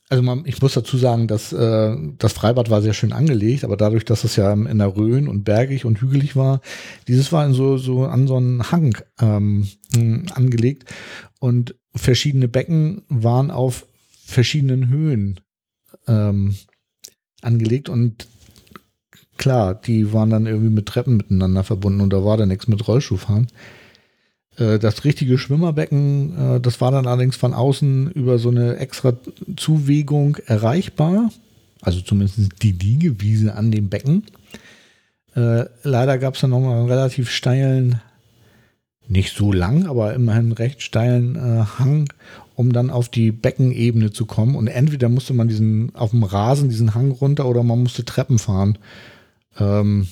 also 0.08 0.22
man, 0.22 0.44
ich 0.46 0.60
muss 0.62 0.74
dazu 0.74 0.96
sagen, 0.96 1.28
dass 1.28 1.52
äh, 1.52 1.96
das 2.18 2.32
Freibad 2.32 2.70
war 2.70 2.80
sehr 2.80 2.94
schön 2.94 3.12
angelegt, 3.12 3.64
aber 3.64 3.76
dadurch, 3.76 4.04
dass 4.04 4.24
es 4.24 4.36
ja 4.36 4.52
in 4.52 4.78
der 4.78 4.96
Rhön 4.96 5.28
und 5.28 5.44
bergig 5.44 5.84
und 5.84 6.00
hügelig 6.00 6.34
war, 6.34 6.60
dieses 7.08 7.30
war 7.32 7.44
in 7.44 7.52
so, 7.52 7.76
so 7.76 8.04
an 8.04 8.26
so 8.26 8.36
einen 8.36 8.70
Hang 8.70 8.96
ähm, 9.20 9.68
angelegt 10.34 10.86
und 11.40 11.74
verschiedene 11.94 12.48
Becken 12.48 13.02
waren 13.08 13.50
auf 13.50 13.86
verschiedenen 14.24 14.88
Höhen 14.88 15.40
ähm, 16.06 16.54
angelegt 17.42 17.88
und 17.88 18.28
klar, 19.36 19.74
die 19.74 20.12
waren 20.12 20.30
dann 20.30 20.46
irgendwie 20.46 20.70
mit 20.70 20.86
Treppen 20.86 21.18
miteinander 21.18 21.64
verbunden 21.64 22.00
und 22.00 22.12
da 22.12 22.24
war 22.24 22.36
dann 22.36 22.48
nichts 22.48 22.66
mit 22.66 22.86
Rollschuhfahren. 22.88 23.44
Äh, 23.44 23.77
das 24.58 25.04
richtige 25.04 25.38
Schwimmerbecken, 25.38 26.56
äh, 26.56 26.60
das 26.60 26.80
war 26.80 26.90
dann 26.90 27.06
allerdings 27.06 27.36
von 27.36 27.54
außen 27.54 28.10
über 28.12 28.38
so 28.38 28.50
eine 28.50 28.76
extra 28.76 29.14
Zuwegung 29.56 30.36
erreichbar. 30.46 31.30
Also 31.80 32.00
zumindest 32.00 32.62
die 32.62 32.72
Liegewiese 32.72 33.54
an 33.54 33.70
dem 33.70 33.88
Becken. 33.88 34.24
Äh, 35.36 35.66
leider 35.84 36.18
gab 36.18 36.34
es 36.34 36.40
dann 36.40 36.50
nochmal 36.50 36.78
einen 36.78 36.88
relativ 36.88 37.30
steilen, 37.30 38.00
nicht 39.06 39.34
so 39.34 39.52
lang, 39.52 39.86
aber 39.86 40.12
immerhin 40.14 40.52
recht 40.52 40.82
steilen 40.82 41.36
äh, 41.36 41.64
Hang, 41.78 42.12
um 42.56 42.72
dann 42.72 42.90
auf 42.90 43.08
die 43.08 43.30
Beckenebene 43.30 44.10
zu 44.10 44.26
kommen. 44.26 44.56
Und 44.56 44.66
entweder 44.66 45.08
musste 45.08 45.34
man 45.34 45.48
diesen 45.48 45.94
auf 45.94 46.10
dem 46.10 46.24
Rasen 46.24 46.68
diesen 46.68 46.94
Hang 46.94 47.12
runter 47.12 47.46
oder 47.46 47.62
man 47.62 47.82
musste 47.82 48.04
Treppen 48.04 48.38
fahren. 48.38 48.76
Ähm, 49.58 50.08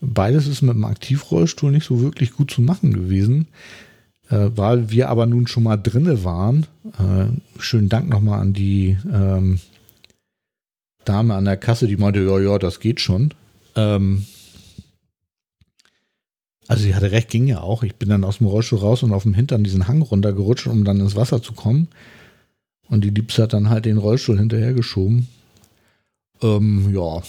Beides 0.00 0.46
ist 0.46 0.62
mit 0.62 0.74
dem 0.74 0.84
Aktivrollstuhl 0.84 1.70
nicht 1.70 1.86
so 1.86 2.00
wirklich 2.00 2.32
gut 2.32 2.50
zu 2.50 2.62
machen 2.62 2.92
gewesen, 2.92 3.48
äh, 4.30 4.48
weil 4.54 4.90
wir 4.90 5.10
aber 5.10 5.26
nun 5.26 5.46
schon 5.46 5.62
mal 5.62 5.76
drinne 5.76 6.24
waren. 6.24 6.66
Äh, 6.98 7.26
schönen 7.60 7.90
Dank 7.90 8.08
nochmal 8.08 8.40
an 8.40 8.54
die 8.54 8.96
ähm, 9.12 9.60
Dame 11.04 11.34
an 11.34 11.44
der 11.44 11.58
Kasse, 11.58 11.86
die 11.86 11.98
meinte, 11.98 12.20
ja, 12.20 12.38
ja, 12.38 12.58
das 12.58 12.80
geht 12.80 13.00
schon. 13.00 13.34
Ähm, 13.76 14.24
also 16.66 16.82
sie 16.82 16.94
hatte 16.94 17.10
recht, 17.10 17.28
ging 17.28 17.46
ja 17.46 17.60
auch. 17.60 17.82
Ich 17.82 17.96
bin 17.96 18.08
dann 18.08 18.24
aus 18.24 18.38
dem 18.38 18.46
Rollstuhl 18.46 18.78
raus 18.78 19.02
und 19.02 19.12
auf 19.12 19.24
dem 19.24 19.34
Hintern 19.34 19.64
diesen 19.64 19.86
Hang 19.86 20.00
runtergerutscht, 20.02 20.66
um 20.66 20.84
dann 20.84 21.00
ins 21.00 21.16
Wasser 21.16 21.42
zu 21.42 21.52
kommen. 21.52 21.88
Und 22.88 23.04
die 23.04 23.10
Liebste 23.10 23.42
hat 23.42 23.52
dann 23.52 23.68
halt 23.68 23.84
den 23.84 23.98
Rollstuhl 23.98 24.38
hinterhergeschoben. 24.38 25.28
Ähm, 26.42 26.94
ja, 26.94 27.22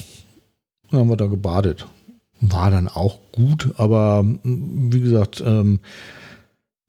dann 0.89 0.99
haben 1.01 1.09
wir 1.09 1.17
da 1.17 1.27
gebadet 1.27 1.87
war 2.41 2.71
dann 2.71 2.87
auch 2.87 3.19
gut, 3.31 3.69
aber 3.77 4.25
wie 4.43 4.99
gesagt, 4.99 5.41
ähm, 5.45 5.79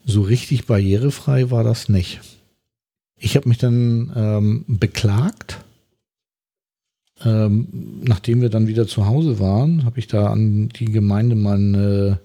so 0.04 0.22
richtig 0.22 0.66
barrierefrei 0.66 1.50
war 1.50 1.62
das 1.62 1.88
nicht. 1.88 2.20
Ich 3.16 3.36
habe 3.36 3.48
mich 3.48 3.58
dann 3.58 4.12
ähm, 4.16 4.64
beklagt. 4.66 5.64
Ähm, 7.24 8.00
nachdem 8.02 8.40
wir 8.40 8.48
dann 8.48 8.66
wieder 8.66 8.88
zu 8.88 9.06
Hause 9.06 9.38
waren, 9.38 9.84
habe 9.84 10.00
ich 10.00 10.08
da 10.08 10.26
an 10.26 10.70
die 10.70 10.86
Gemeinde 10.86 11.36
mal 11.36 11.56
eine 11.56 12.18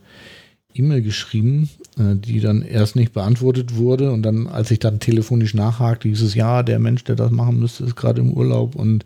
E-Mail 0.74 1.04
geschrieben, 1.04 1.70
äh, 2.00 2.16
die 2.16 2.40
dann 2.40 2.64
erst 2.64 2.96
nicht 2.96 3.14
beantwortet 3.14 3.76
wurde. 3.76 4.12
Und 4.12 4.24
dann, 4.24 4.48
als 4.48 4.72
ich 4.72 4.80
dann 4.80 5.00
telefonisch 5.00 5.54
nachhakte, 5.54 6.08
hieß 6.08 6.24
es, 6.24 6.34
ja, 6.34 6.64
der 6.64 6.80
Mensch, 6.80 7.04
der 7.04 7.16
das 7.16 7.30
machen 7.30 7.60
müsste, 7.60 7.84
ist 7.84 7.96
gerade 7.96 8.22
im 8.22 8.34
Urlaub 8.34 8.76
und 8.76 9.06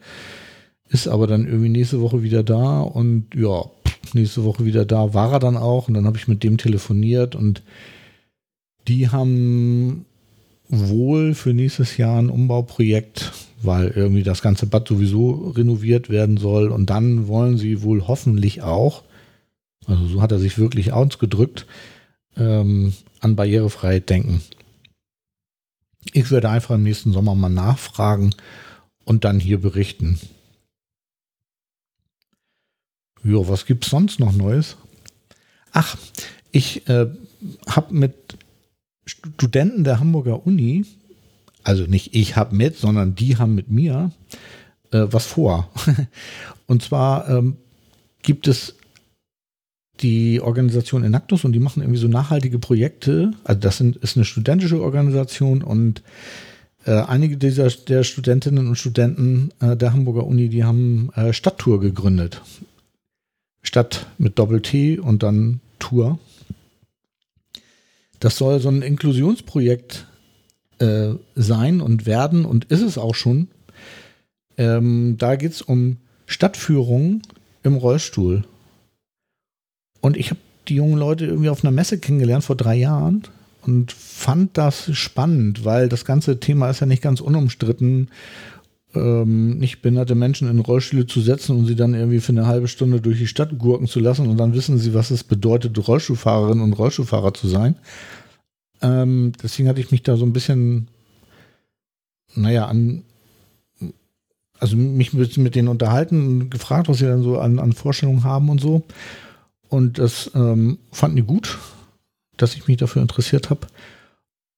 ist 0.87 1.09
aber 1.09 1.27
dann 1.27 1.45
irgendwie 1.45 1.69
nächste 1.69 1.99
Woche 1.99 2.23
wieder 2.23 2.43
da. 2.43 2.79
Und 2.79 3.35
ja, 3.35 3.65
nächste 4.13 4.43
Woche 4.43 4.65
wieder 4.65 4.85
da, 4.85 5.13
war 5.13 5.33
er 5.33 5.39
dann 5.39 5.57
auch 5.57 5.87
und 5.87 5.93
dann 5.93 6.05
habe 6.05 6.17
ich 6.17 6.27
mit 6.27 6.43
dem 6.43 6.57
telefoniert 6.57 7.35
und 7.35 7.63
die 8.87 9.09
haben 9.09 10.05
wohl 10.67 11.33
für 11.33 11.53
nächstes 11.53 11.97
Jahr 11.97 12.19
ein 12.19 12.29
Umbauprojekt, 12.29 13.31
weil 13.61 13.89
irgendwie 13.89 14.23
das 14.23 14.41
ganze 14.41 14.65
Bad 14.65 14.87
sowieso 14.87 15.49
renoviert 15.49 16.09
werden 16.09 16.37
soll 16.37 16.69
und 16.69 16.89
dann 16.89 17.27
wollen 17.27 17.57
sie 17.57 17.81
wohl 17.83 18.07
hoffentlich 18.07 18.61
auch, 18.61 19.03
also 19.85 20.07
so 20.07 20.21
hat 20.21 20.31
er 20.31 20.39
sich 20.39 20.57
wirklich 20.57 20.93
ausgedrückt, 20.93 21.65
ähm, 22.37 22.93
an 23.19 23.35
Barrierefreiheit 23.35 24.09
denken. 24.09 24.41
Ich 26.13 26.31
werde 26.31 26.49
einfach 26.49 26.75
im 26.75 26.83
nächsten 26.83 27.11
Sommer 27.11 27.35
mal 27.35 27.49
nachfragen 27.49 28.33
und 29.03 29.23
dann 29.25 29.39
hier 29.39 29.59
berichten. 29.59 30.19
Ja, 33.23 33.47
was 33.47 33.65
gibt's 33.65 33.89
sonst 33.89 34.19
noch 34.19 34.31
Neues? 34.31 34.77
Ach, 35.71 35.97
ich 36.51 36.87
äh, 36.89 37.07
habe 37.67 37.93
mit 37.93 38.15
Studenten 39.05 39.83
der 39.83 39.99
Hamburger 39.99 40.45
Uni, 40.45 40.85
also 41.63 41.83
nicht 41.83 42.15
ich 42.15 42.35
habe 42.35 42.55
mit, 42.55 42.77
sondern 42.77 43.15
die 43.15 43.37
haben 43.37 43.55
mit 43.55 43.69
mir 43.69 44.11
äh, 44.91 45.05
was 45.09 45.25
vor. 45.25 45.69
und 46.67 46.81
zwar 46.81 47.29
ähm, 47.29 47.57
gibt 48.21 48.47
es 48.47 48.75
die 50.01 50.41
Organisation 50.41 51.03
Enactus 51.03 51.45
und 51.45 51.53
die 51.53 51.59
machen 51.59 51.81
irgendwie 51.81 51.99
so 51.99 52.07
nachhaltige 52.07 52.59
Projekte. 52.59 53.31
Also 53.43 53.59
das 53.59 53.77
sind, 53.77 53.97
ist 53.97 54.17
eine 54.17 54.25
studentische 54.25 54.81
Organisation 54.81 55.61
und 55.61 56.01
äh, 56.85 56.93
einige 56.93 57.37
dieser 57.37 57.69
der 57.69 58.03
Studentinnen 58.03 58.67
und 58.67 58.75
Studenten 58.75 59.51
äh, 59.59 59.77
der 59.77 59.93
Hamburger 59.93 60.25
Uni, 60.25 60.49
die 60.49 60.63
haben 60.63 61.11
äh, 61.15 61.33
Stadttour 61.33 61.79
gegründet. 61.79 62.41
Stadt 63.71 64.05
mit 64.17 64.37
Doppel-T 64.37 64.99
und 64.99 65.23
dann 65.23 65.61
Tour. 65.79 66.19
Das 68.19 68.35
soll 68.35 68.59
so 68.59 68.67
ein 68.67 68.81
Inklusionsprojekt 68.81 70.07
äh, 70.79 71.13
sein 71.35 71.79
und 71.79 72.05
werden 72.05 72.43
und 72.43 72.65
ist 72.65 72.81
es 72.81 72.97
auch 72.97 73.15
schon. 73.15 73.47
Ähm, 74.57 75.15
da 75.17 75.37
geht 75.37 75.53
es 75.53 75.61
um 75.61 75.99
Stadtführung 76.25 77.21
im 77.63 77.75
Rollstuhl. 77.75 78.43
Und 80.01 80.17
ich 80.17 80.31
habe 80.31 80.41
die 80.67 80.75
jungen 80.75 80.97
Leute 80.97 81.27
irgendwie 81.27 81.49
auf 81.49 81.63
einer 81.63 81.71
Messe 81.71 81.97
kennengelernt 81.97 82.43
vor 82.43 82.57
drei 82.57 82.75
Jahren 82.75 83.23
und 83.61 83.93
fand 83.93 84.57
das 84.57 84.93
spannend, 84.97 85.63
weil 85.63 85.87
das 85.87 86.03
ganze 86.03 86.41
Thema 86.41 86.69
ist 86.69 86.81
ja 86.81 86.87
nicht 86.87 87.01
ganz 87.01 87.21
unumstritten 87.21 88.09
ähm, 88.93 89.57
nicht 89.57 89.81
behinderte 89.81 90.15
Menschen 90.15 90.49
in 90.49 90.59
Rollstühle 90.59 91.05
zu 91.07 91.21
setzen 91.21 91.57
und 91.57 91.65
sie 91.65 91.75
dann 91.75 91.93
irgendwie 91.93 92.19
für 92.19 92.31
eine 92.31 92.47
halbe 92.47 92.67
Stunde 92.67 93.01
durch 93.01 93.17
die 93.17 93.27
Stadt 93.27 93.57
gurken 93.57 93.87
zu 93.87 93.99
lassen 93.99 94.27
und 94.27 94.37
dann 94.37 94.53
wissen 94.53 94.77
sie, 94.77 94.93
was 94.93 95.11
es 95.11 95.23
bedeutet, 95.23 95.77
Rollstuhlfahrerin 95.87 96.61
und 96.61 96.73
Rollstuhlfahrer 96.73 97.33
zu 97.33 97.47
sein. 97.47 97.75
Ähm, 98.81 99.33
deswegen 99.41 99.69
hatte 99.69 99.79
ich 99.79 99.91
mich 99.91 100.03
da 100.03 100.17
so 100.17 100.25
ein 100.25 100.33
bisschen, 100.33 100.87
naja, 102.35 102.65
an, 102.65 103.03
also 104.59 104.75
mich 104.75 105.13
mit, 105.13 105.37
mit 105.37 105.55
denen 105.55 105.67
unterhalten 105.67 106.27
und 106.41 106.49
gefragt, 106.49 106.89
was 106.89 106.97
sie 106.97 107.05
dann 107.05 107.23
so 107.23 107.39
an, 107.39 107.59
an 107.59 107.73
Vorstellungen 107.73 108.23
haben 108.23 108.49
und 108.49 108.59
so. 108.59 108.83
Und 109.69 109.99
das 109.99 110.31
ähm, 110.35 110.79
fanden 110.91 111.15
die 111.15 111.23
gut, 111.23 111.57
dass 112.37 112.55
ich 112.55 112.67
mich 112.67 112.77
dafür 112.77 113.01
interessiert 113.01 113.49
habe. 113.49 113.67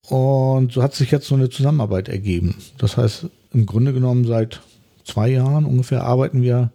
Und 0.10 0.74
so 0.74 0.84
hat 0.84 0.96
sich 0.96 1.12
jetzt 1.12 1.28
so 1.28 1.36
eine 1.36 1.50
Zusammenarbeit 1.50 2.10
ergeben. 2.10 2.56
Das 2.78 2.98
heißt, 2.98 3.28
im 3.54 3.66
Grunde 3.66 3.94
genommen 3.94 4.26
seit 4.26 4.62
zwei 5.04 5.30
Jahren 5.30 5.66
ungefähr 5.66 6.04
arbeiten 6.04 6.42
wir 6.42 6.72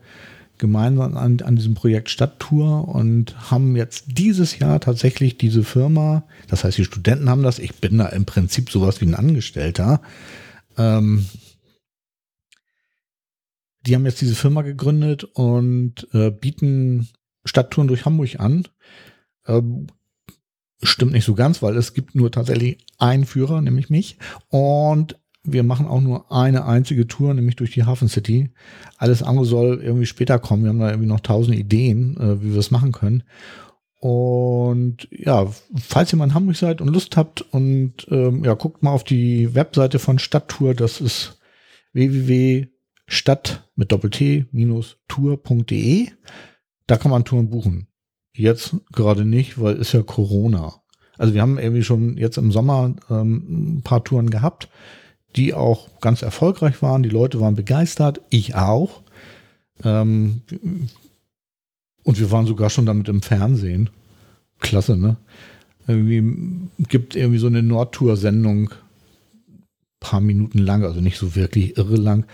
gemeinsam 0.59 1.17
an, 1.17 1.41
an 1.41 1.57
diesem 1.57 1.75
Projekt 1.75 2.11
Stadttour 2.11 2.89
und 2.89 3.51
haben 3.51 3.77
jetzt 3.77 4.07
dieses 4.09 4.59
Jahr 4.59 4.81
tatsächlich 4.81 5.39
diese 5.39 5.63
Firma, 5.63 6.25
das 6.49 6.65
heißt 6.65 6.79
die 6.79 6.85
Studenten 6.85 7.31
haben 7.31 7.43
das, 7.43 7.59
ich 7.59 7.77
bin 7.77 7.99
da 7.99 8.07
im 8.07 8.27
Prinzip 8.27 8.71
sowas 8.71 9.01
wie 9.01 9.07
ein 9.07 9.15
Angestellter, 9.15 10.03
ähm, 10.77 11.27
die 13.87 13.95
haben 13.95 14.05
jetzt 14.05 14.21
diese 14.21 14.35
Firma 14.35 14.63
gegründet 14.63 15.25
und 15.25 16.09
äh, 16.13 16.31
bieten 16.31 17.09
Stadttouren 17.45 17.89
durch 17.89 18.05
Hamburg 18.05 18.39
an. 18.39 18.67
Ähm, 19.47 19.87
stimmt 20.83 21.13
nicht 21.13 21.25
so 21.25 21.35
ganz, 21.35 21.63
weil 21.63 21.77
es 21.77 21.95
gibt 21.95 22.15
nur 22.15 22.31
tatsächlich 22.31 22.85
einen 22.99 23.25
Führer, 23.25 23.63
nämlich 23.63 23.89
mich. 23.89 24.19
Und 24.49 25.19
wir 25.53 25.63
machen 25.63 25.87
auch 25.87 26.01
nur 26.01 26.33
eine 26.33 26.65
einzige 26.65 27.07
Tour, 27.07 27.35
nämlich 27.35 27.57
durch 27.57 27.73
die 27.73 27.85
Hafen 27.85 28.09
City. 28.09 28.51
Alles 28.97 29.23
andere 29.23 29.45
soll 29.45 29.81
irgendwie 29.83 30.07
später 30.07 30.39
kommen. 30.39 30.63
Wir 30.65 30.71
haben 30.71 30.79
da 30.79 30.89
irgendwie 30.91 31.09
noch 31.09 31.21
tausend 31.21 31.57
Ideen, 31.57 32.17
äh, 32.17 32.43
wie 32.43 32.53
wir 32.53 32.59
es 32.59 32.71
machen 32.71 32.93
können. 32.93 33.25
Und 34.01 35.09
ja, 35.11 35.49
falls 35.77 36.13
ihr 36.13 36.17
mal 36.17 36.27
in 36.27 36.35
Hamburg 36.35 36.57
seid 36.57 36.81
und 36.81 36.89
Lust 36.89 37.17
habt 37.17 37.43
und 37.53 38.07
ähm, 38.11 38.45
ja, 38.45 38.55
guckt 38.55 38.81
mal 38.83 38.93
auf 38.93 39.03
die 39.03 39.55
Webseite 39.55 39.99
von 39.99 40.21
Stadttour. 40.21 40.75
Das 40.75 41.01
ist 41.01 41.41
www.stadt 41.93 43.69
mit 43.75 43.91
doppelt-tour.de. 43.91 46.09
Da 46.87 46.97
kann 46.97 47.11
man 47.11 47.25
Touren 47.25 47.51
buchen. 47.51 47.89
Jetzt 48.33 48.77
gerade 48.93 49.25
nicht, 49.25 49.61
weil 49.61 49.75
ist 49.77 49.95
ja 49.95 50.03
Corona. 50.03 50.81
Also 51.19 51.35
wir 51.35 51.43
haben 51.43 51.59
irgendwie 51.59 51.83
schon 51.83 52.17
jetzt 52.17 52.39
im 52.39 52.53
Sommer 52.53 52.95
ähm, 53.11 53.79
ein 53.79 53.83
paar 53.83 54.05
Touren 54.05 54.31
gehabt, 54.31 54.69
die 55.39 55.55
auch 55.55 56.01
ganz 56.01 56.23
erfolgreich 56.23 56.83
waren. 56.83 57.05
Die 57.05 57.09
Leute 57.09 57.41
waren 57.41 57.55
begeistert, 57.55 58.21
ich 58.29 58.57
auch. 58.57 59.03
Ähm, 59.85 60.43
und 62.03 62.19
wir 62.19 62.33
waren 62.33 62.47
sogar 62.47 62.71
schon 62.71 62.87
damit 62.87 63.09
im 63.09 63.23
Fernsehen. 63.23 63.91
Klasse, 64.59 64.97
ne? 64.97 65.17
Irgendwie 65.87 66.69
gibt 66.89 67.15
irgendwie 67.15 67.39
so 67.39 67.47
eine 67.47 67.63
Nordtour-Sendung, 67.63 68.71
paar 70.01 70.21
Minuten 70.21 70.59
lang, 70.59 70.83
also 70.85 71.01
nicht 71.01 71.19
so 71.19 71.37
wirklich 71.37 71.79
irre 71.79 71.97
lang. 71.97 72.27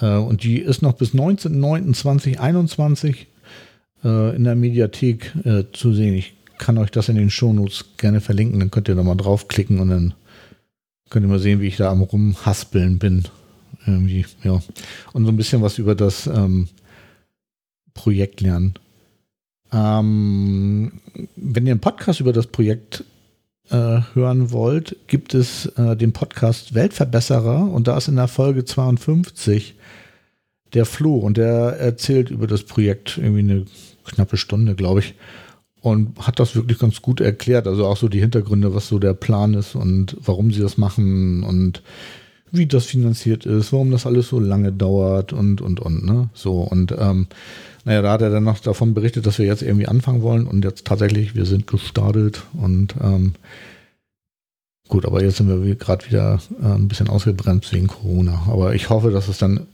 Äh, 0.00 0.16
und 0.16 0.42
die 0.42 0.58
ist 0.58 0.80
noch 0.80 0.94
bis 0.94 1.14
19.09.2021 1.14 3.26
äh, 4.04 4.34
in 4.34 4.44
der 4.44 4.56
Mediathek 4.56 5.34
äh, 5.44 5.64
zu 5.72 5.92
sehen. 5.92 6.14
Ich 6.14 6.32
kann 6.56 6.78
euch 6.78 6.90
das 6.90 7.10
in 7.10 7.16
den 7.16 7.28
Shownotes 7.30 7.84
gerne 7.98 8.22
verlinken, 8.22 8.58
dann 8.58 8.70
könnt 8.70 8.88
ihr 8.88 8.94
da 8.94 9.02
mal 9.02 9.14
draufklicken 9.14 9.80
und 9.80 9.90
dann 9.90 10.14
könnt 11.10 11.24
ihr 11.24 11.28
mal 11.28 11.38
sehen, 11.38 11.60
wie 11.60 11.68
ich 11.68 11.76
da 11.76 11.90
am 11.90 12.02
rumhaspeln 12.02 12.98
bin. 12.98 13.24
Irgendwie, 13.86 14.26
ja. 14.44 14.60
Und 15.12 15.24
so 15.24 15.30
ein 15.30 15.36
bisschen 15.36 15.62
was 15.62 15.78
über 15.78 15.94
das 15.94 16.26
ähm, 16.26 16.68
Projekt 17.94 18.40
lernen. 18.40 18.74
Ähm, 19.72 20.92
wenn 21.36 21.66
ihr 21.66 21.72
einen 21.72 21.80
Podcast 21.80 22.20
über 22.20 22.32
das 22.32 22.46
Projekt 22.46 23.04
äh, 23.70 24.00
hören 24.14 24.50
wollt, 24.50 24.96
gibt 25.06 25.34
es 25.34 25.66
äh, 25.76 25.96
den 25.96 26.12
Podcast 26.12 26.74
Weltverbesserer 26.74 27.70
und 27.70 27.86
da 27.86 27.96
ist 27.96 28.08
in 28.08 28.16
der 28.16 28.28
Folge 28.28 28.64
52 28.64 29.74
der 30.74 30.84
Flo 30.84 31.16
und 31.16 31.36
der 31.36 31.76
erzählt 31.78 32.30
über 32.30 32.46
das 32.46 32.62
Projekt 32.62 33.18
irgendwie 33.18 33.40
eine 33.40 33.64
knappe 34.04 34.36
Stunde, 34.36 34.74
glaube 34.74 35.00
ich. 35.00 35.14
Und 35.80 36.18
hat 36.18 36.40
das 36.40 36.56
wirklich 36.56 36.78
ganz 36.78 37.02
gut 37.02 37.20
erklärt. 37.20 37.66
Also 37.66 37.86
auch 37.86 37.96
so 37.96 38.08
die 38.08 38.20
Hintergründe, 38.20 38.74
was 38.74 38.88
so 38.88 38.98
der 38.98 39.14
Plan 39.14 39.54
ist 39.54 39.74
und 39.74 40.16
warum 40.20 40.52
sie 40.52 40.60
das 40.60 40.76
machen 40.76 41.44
und 41.44 41.82
wie 42.50 42.66
das 42.66 42.86
finanziert 42.86 43.46
ist, 43.46 43.72
warum 43.72 43.90
das 43.90 44.06
alles 44.06 44.28
so 44.28 44.40
lange 44.40 44.72
dauert 44.72 45.32
und, 45.32 45.60
und, 45.60 45.80
und, 45.80 46.04
ne? 46.04 46.30
So, 46.34 46.60
und 46.60 46.94
ähm, 46.98 47.26
naja, 47.84 48.02
da 48.02 48.12
hat 48.12 48.22
er 48.22 48.30
dann 48.30 48.44
noch 48.44 48.58
davon 48.58 48.94
berichtet, 48.94 49.26
dass 49.26 49.38
wir 49.38 49.46
jetzt 49.46 49.62
irgendwie 49.62 49.88
anfangen 49.88 50.22
wollen 50.22 50.46
und 50.46 50.64
jetzt 50.64 50.84
tatsächlich, 50.84 51.34
wir 51.34 51.46
sind 51.46 51.66
gestartet 51.66 52.42
und 52.54 52.94
ähm, 53.02 53.34
gut, 54.88 55.06
aber 55.06 55.22
jetzt 55.22 55.36
sind 55.36 55.48
wir 55.48 55.74
gerade 55.74 56.06
wieder 56.06 56.40
äh, 56.62 56.66
ein 56.66 56.88
bisschen 56.88 57.08
ausgebremst 57.08 57.72
wegen 57.72 57.86
Corona. 57.86 58.42
Aber 58.48 58.74
ich 58.74 58.90
hoffe, 58.90 59.10
dass 59.10 59.28
es 59.28 59.38
dann 59.38 59.66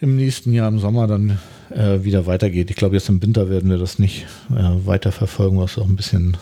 im 0.00 0.16
nächsten 0.16 0.52
Jahr 0.52 0.68
im 0.68 0.78
Sommer 0.78 1.06
dann 1.06 1.38
äh, 1.70 2.02
wieder 2.04 2.26
weitergeht. 2.26 2.70
Ich 2.70 2.76
glaube, 2.76 2.96
jetzt 2.96 3.08
im 3.08 3.22
Winter 3.22 3.50
werden 3.50 3.70
wir 3.70 3.78
das 3.78 3.98
nicht 3.98 4.26
äh, 4.50 4.86
weiter 4.86 5.12
verfolgen, 5.12 5.58
was 5.58 5.78
auch 5.78 5.88
ein 5.88 5.96
bisschen 5.96 6.36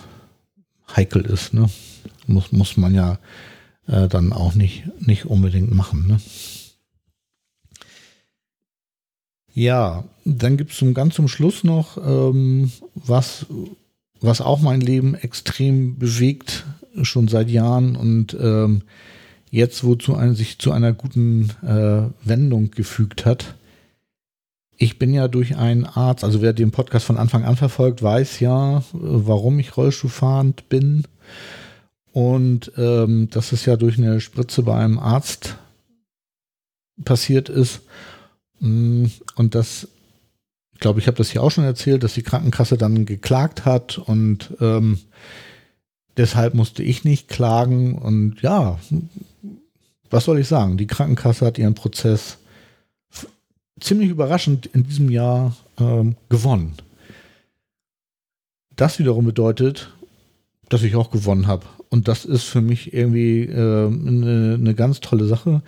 heikel 0.95 1.25
ist. 1.25 1.55
Ne? 1.55 1.69
Muss, 2.27 2.53
muss 2.53 2.77
man 2.77 2.95
ja 2.95 3.19
äh, 3.87 4.09
dann 4.09 4.33
auch 4.33 4.55
nicht, 4.55 4.85
nicht 5.01 5.27
unbedingt 5.27 5.75
machen. 5.75 6.07
Ne? 6.07 6.21
Ja, 9.53 10.05
dann 10.25 10.59
gibt 10.59 10.73
es 10.73 10.95
ganz 10.95 11.15
zum 11.15 11.29
Schluss 11.29 11.65
noch 11.65 11.97
ähm, 11.97 12.71
was, 12.95 13.47
was 14.21 14.43
auch 14.43 14.61
mein 14.61 14.83
Leben 14.83 15.15
extrem 15.15 15.99
bewegt, 15.99 16.67
schon 17.03 17.29
seit 17.29 17.49
Jahren 17.49 17.97
und 17.97 18.37
ähm, 18.39 18.83
jetzt 19.57 19.85
wozu 19.85 20.15
ein, 20.15 20.35
sich 20.35 20.59
zu 20.59 20.71
einer 20.71 20.93
guten 20.93 21.51
äh, 21.63 22.29
Wendung 22.29 22.71
gefügt 22.71 23.25
hat. 23.25 23.55
Ich 24.77 24.99
bin 24.99 25.15
ja 25.15 25.29
durch 25.29 25.57
einen 25.57 25.87
Arzt, 25.87 26.23
also 26.23 26.43
wer 26.43 26.53
den 26.53 26.71
Podcast 26.71 27.07
von 27.07 27.17
Anfang 27.17 27.45
an 27.45 27.57
verfolgt, 27.57 28.03
weiß 28.03 28.41
ja, 28.41 28.85
warum 28.93 29.59
ich 29.59 29.77
Rollstuhlfahrend 29.77 30.69
bin. 30.69 31.05
Und 32.13 32.73
ähm, 32.77 33.29
dass 33.31 33.53
es 33.53 33.65
ja 33.65 33.77
durch 33.77 33.99
eine 33.99 34.21
Spritze 34.21 34.63
bei 34.63 34.77
einem 34.77 34.99
Arzt 34.99 35.57
passiert 37.05 37.49
ist. 37.49 37.81
Mm, 38.61 39.07
und 39.37 39.55
das, 39.55 39.89
ich 40.75 40.81
glaube, 40.81 41.01
ich 41.01 41.07
habe 41.07 41.17
das 41.17 41.31
hier 41.31 41.43
auch 41.43 41.51
schon 41.51 41.65
erzählt, 41.65 42.03
dass 42.03 42.15
die 42.15 42.23
Krankenkasse 42.23 42.77
dann 42.77 43.07
geklagt 43.07 43.65
hat 43.65 43.99
und 43.99 44.55
ähm, 44.61 44.99
deshalb 46.17 46.55
musste 46.55 46.83
ich 46.83 47.05
nicht 47.05 47.29
klagen. 47.29 47.97
Und 47.97 48.43
ja, 48.43 48.79
was 50.11 50.25
soll 50.25 50.39
ich 50.39 50.49
sagen? 50.49 50.77
Die 50.77 50.87
Krankenkasse 50.87 51.47
hat 51.47 51.59
ihren 51.59 51.75
Prozess 51.75 52.39
ziemlich 53.81 54.09
überraschend 54.09 54.67
in 54.67 54.85
diesem 54.85 55.11
Jahr 55.11 55.57
ähm, 55.79 56.17
gewonnen. 56.29 56.75
Das 58.75 58.99
wiederum 58.99 59.25
bedeutet, 59.25 59.93
dass 60.69 60.83
ich 60.83 60.97
auch 60.97 61.11
gewonnen 61.11 61.47
habe. 61.47 61.67
Und 61.89 62.09
das 62.09 62.25
ist 62.25 62.45
für 62.45 62.61
mich 62.61 62.93
irgendwie 62.93 63.43
äh, 63.43 63.87
eine, 63.87 64.57
eine 64.61 64.75
ganz 64.75 65.01
tolle 65.01 65.27
Sache. 65.27 65.63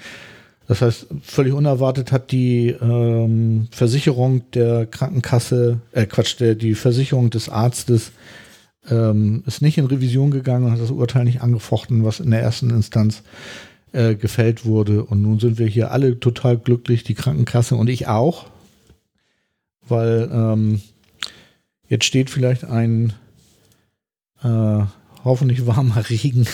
Das 0.67 0.83
heißt, 0.83 1.07
völlig 1.23 1.55
unerwartet 1.55 2.13
hat 2.13 2.31
die 2.31 2.69
ähm, 2.69 3.69
Versicherung 3.71 4.51
der 4.53 4.85
Krankenkasse, 4.87 5.81
äh 5.93 6.05
Quatsch, 6.05 6.39
der, 6.41 6.55
die 6.55 6.75
Versicherung 6.75 7.31
des 7.31 7.49
Arztes 7.49 8.13
ähm, 8.91 9.43
ist 9.47 9.63
nicht 9.63 9.79
in 9.79 9.87
Revision 9.87 10.31
gegangen 10.31 10.67
und 10.67 10.73
hat 10.73 10.81
das 10.81 10.91
Urteil 10.91 11.25
nicht 11.25 11.41
angefochten, 11.41 12.05
was 12.05 12.21
in 12.21 12.31
der 12.31 12.43
ersten 12.43 12.71
Instanz 12.71 13.23
äh, 13.93 14.15
gefällt 14.15 14.65
wurde. 14.65 15.05
Und 15.05 15.23
nun 15.23 15.39
sind 15.39 15.59
wir 15.59 15.67
hier 15.67 15.91
alle 15.93 16.21
total 16.21 16.59
glücklich, 16.59 17.05
die 17.05 17.15
Krankenkasse 17.15 17.77
und 17.77 17.89
ich 17.89 18.07
auch, 18.09 18.47
weil 19.89 20.29
ähm, 20.33 20.81
jetzt 21.89 22.05
steht 22.05 22.31
vielleicht 22.31 22.65
ein 22.65 23.13
äh, 24.43 24.81
hoffentlich 25.25 25.67
warmer 25.67 25.97
Regen 26.11 26.47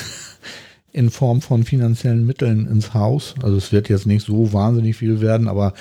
in 0.93 1.11
Form 1.11 1.41
von 1.41 1.65
finanziellen 1.65 2.25
Mitteln 2.25 2.69
ins 2.69 2.95
Haus. 2.95 3.35
Also 3.43 3.57
es 3.57 3.73
wird 3.73 3.89
jetzt 3.89 4.07
nicht 4.07 4.25
so 4.25 4.53
wahnsinnig 4.53 4.97
viel 4.97 5.21
werden, 5.21 5.49
aber 5.49 5.75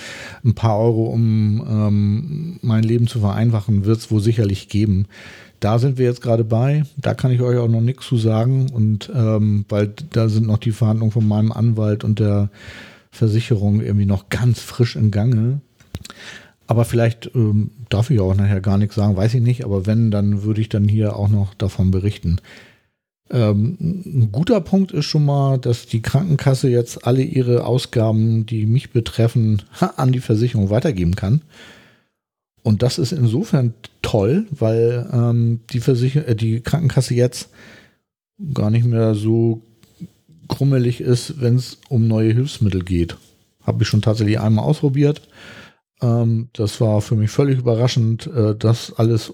ein 0.44 0.56
paar 0.56 0.80
Euro, 0.80 1.06
um 1.06 1.64
ähm, 1.70 2.60
mein 2.64 2.84
Leben 2.84 3.08
zu 3.08 3.20
vereinfachen, 3.20 3.86
wird 3.86 4.00
es 4.00 4.10
wohl 4.10 4.22
sicherlich 4.22 4.70
geben. 4.70 5.06
Da 5.64 5.80
sind 5.80 5.98
wir 5.98 6.06
jetzt 6.06 6.22
gerade 6.22 6.44
bei. 6.44 6.84
Da 6.98 7.14
kann 7.14 7.32
ich 7.32 7.42
euch 7.42 7.58
auch 7.58 7.70
noch 7.70 7.80
nichts 7.80 8.06
zu 8.06 8.18
sagen. 8.18 8.70
Und 8.70 9.10
ähm, 9.16 9.64
weil 9.70 9.94
da 10.12 10.28
sind 10.28 10.46
noch 10.46 10.58
die 10.58 10.74
Verhandlungen 10.74 11.14
von 11.14 11.26
meinem 11.26 11.54
Anwalt 11.54 12.04
und 12.04 12.20
der 12.20 12.50
Versicherung 13.12 13.80
irgendwie 13.80 14.06
noch 14.06 14.28
ganz 14.28 14.60
frisch 14.60 14.98
in 14.98 15.10
Gange. 15.10 15.62
Aber 16.68 16.84
vielleicht 16.84 17.32
ähm, 17.34 17.72
darf 17.88 18.10
ich 18.10 18.20
auch 18.20 18.36
nachher 18.36 18.60
gar 18.60 18.78
nichts 18.78 18.96
sagen, 18.96 19.16
weiß 19.16 19.36
ich 19.36 19.42
nicht. 19.42 19.64
Aber 19.64 19.86
wenn, 19.86 20.12
dann 20.12 20.44
würde 20.44 20.60
ich 20.60 20.68
dann 20.68 20.90
hier 20.90 21.16
auch 21.16 21.30
noch 21.30 21.54
davon 21.54 21.92
berichten. 21.92 22.42
Ähm, 23.32 23.78
ein 23.80 24.30
guter 24.34 24.60
Punkt 24.60 24.92
ist 24.92 25.06
schon 25.06 25.24
mal, 25.24 25.60
dass 25.60 25.86
die 25.86 26.02
Krankenkasse 26.02 26.68
jetzt 26.68 27.08
alle 27.08 27.22
ihre 27.22 27.66
Ausgaben, 27.66 28.46
die 28.46 28.66
mich 28.66 28.92
betreffen, 28.92 29.62
an 29.96 30.12
die 30.12 30.20
Versicherung 30.20 30.70
weitergeben 30.70 31.16
kann. 31.16 31.42
Und 32.64 32.82
das 32.82 32.98
ist 32.98 33.12
insofern 33.12 33.74
toll, 34.02 34.48
weil 34.52 35.10
ähm, 35.12 35.60
die, 35.72 35.82
Versicher 35.82 36.28
äh, 36.28 36.36
die 36.36 36.62
Krankenkasse 36.62 37.14
jetzt 37.14 37.50
gar 38.54 38.70
nicht 38.70 38.86
mehr 38.86 39.16
so 39.16 39.62
krummelig 40.48 41.02
ist, 41.02 41.42
wenn 41.42 41.56
es 41.56 41.80
um 41.90 42.08
neue 42.08 42.34
Hilfsmittel 42.34 42.84
geht. 42.84 43.18
Habe 43.62 43.84
ich 43.84 43.90
schon 43.90 44.02
tatsächlich 44.02 44.40
einmal 44.40 44.66
ausprobiert. 44.66 45.28
Ähm, 46.02 46.50
das 46.54 46.80
war 46.82 47.02
für 47.02 47.16
mich 47.16 47.32
völlig 47.32 47.60
überraschend, 47.60 48.28
äh, 48.28 48.56
dass 48.56 48.94
alles 48.94 49.34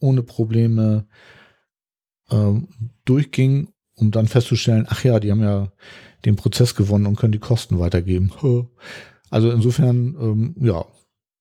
ohne 0.00 0.22
Probleme 0.22 1.06
ähm, 2.30 2.68
durchging, 3.04 3.68
um 3.94 4.10
dann 4.10 4.28
festzustellen, 4.28 4.86
ach 4.88 5.04
ja, 5.04 5.20
die 5.20 5.30
haben 5.30 5.42
ja 5.42 5.72
den 6.24 6.36
Prozess 6.36 6.74
gewonnen 6.74 7.06
und 7.06 7.16
können 7.16 7.32
die 7.32 7.38
Kosten 7.38 7.78
weitergeben. 7.78 8.32
Also 9.30 9.50
insofern, 9.50 10.16
ähm, 10.18 10.54
ja, 10.58 10.86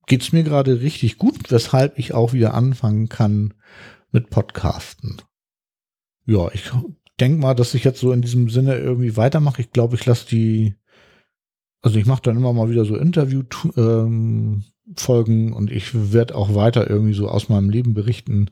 geht 0.07 0.23
es 0.23 0.31
mir 0.31 0.43
gerade 0.43 0.81
richtig 0.81 1.17
gut, 1.17 1.51
weshalb 1.51 1.99
ich 1.99 2.13
auch 2.13 2.33
wieder 2.33 2.55
anfangen 2.55 3.09
kann 3.09 3.53
mit 4.11 4.29
Podcasten. 4.29 5.17
Ja, 6.25 6.49
ich 6.53 6.71
denke 7.19 7.39
mal, 7.39 7.53
dass 7.53 7.73
ich 7.73 7.83
jetzt 7.83 7.99
so 7.99 8.11
in 8.11 8.21
diesem 8.21 8.49
Sinne 8.49 8.77
irgendwie 8.77 9.15
weitermache. 9.17 9.61
Ich 9.61 9.71
glaube, 9.71 9.95
ich 9.95 10.05
lasse 10.05 10.27
die, 10.27 10.75
also 11.81 11.99
ich 11.99 12.05
mache 12.05 12.21
dann 12.23 12.37
immer 12.37 12.53
mal 12.53 12.69
wieder 12.69 12.85
so 12.85 12.95
Interview-Folgen 12.95 14.63
ähm, 14.95 15.53
und 15.53 15.71
ich 15.71 16.13
werde 16.13 16.35
auch 16.35 16.55
weiter 16.55 16.89
irgendwie 16.89 17.13
so 17.13 17.29
aus 17.29 17.49
meinem 17.49 17.69
Leben 17.69 17.93
berichten, 17.93 18.49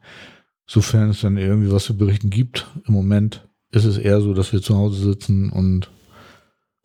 sofern 0.67 1.09
es 1.09 1.21
dann 1.21 1.37
irgendwie 1.37 1.71
was 1.71 1.85
zu 1.85 1.97
berichten 1.97 2.29
gibt. 2.29 2.67
Im 2.85 2.93
Moment 2.93 3.47
ist 3.71 3.85
es 3.85 3.97
eher 3.97 4.21
so, 4.21 4.33
dass 4.33 4.51
wir 4.51 4.61
zu 4.61 4.77
Hause 4.77 5.01
sitzen 5.01 5.49
und 5.51 5.89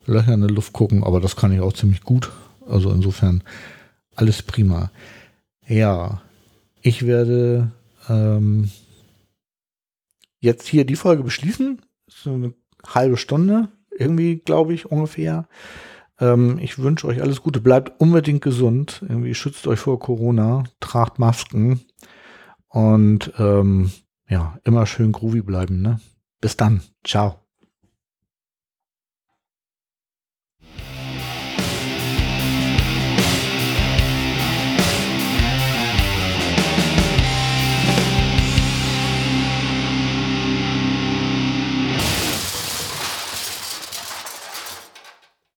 Löcher 0.05 0.33
in 0.33 0.41
der 0.41 0.49
Luft 0.49 0.73
gucken, 0.73 1.03
aber 1.03 1.19
das 1.19 1.35
kann 1.35 1.51
ich 1.51 1.59
auch 1.59 1.73
ziemlich 1.73 2.01
gut. 2.01 2.31
Also 2.67 2.91
insofern 2.91 3.43
alles 4.21 4.43
prima. 4.43 4.91
Ja, 5.67 6.21
ich 6.81 7.05
werde 7.07 7.71
ähm, 8.07 8.69
jetzt 10.39 10.67
hier 10.67 10.85
die 10.85 10.95
Folge 10.95 11.23
beschließen. 11.23 11.81
So 12.07 12.33
eine 12.33 12.53
halbe 12.85 13.17
Stunde, 13.17 13.69
irgendwie, 13.89 14.37
glaube 14.37 14.73
ich, 14.73 14.85
ungefähr. 14.85 15.47
Ähm, 16.19 16.59
ich 16.59 16.77
wünsche 16.77 17.07
euch 17.07 17.21
alles 17.21 17.41
Gute. 17.41 17.61
Bleibt 17.61 17.99
unbedingt 17.99 18.43
gesund. 18.43 19.03
Irgendwie 19.07 19.33
schützt 19.33 19.65
euch 19.65 19.79
vor 19.79 19.99
Corona. 19.99 20.65
Tragt 20.79 21.17
Masken. 21.17 21.81
Und 22.67 23.33
ähm, 23.39 23.91
ja, 24.29 24.59
immer 24.63 24.85
schön 24.85 25.11
groovy 25.11 25.41
bleiben. 25.41 25.81
Ne? 25.81 25.99
Bis 26.39 26.57
dann. 26.57 26.81
Ciao. 27.03 27.40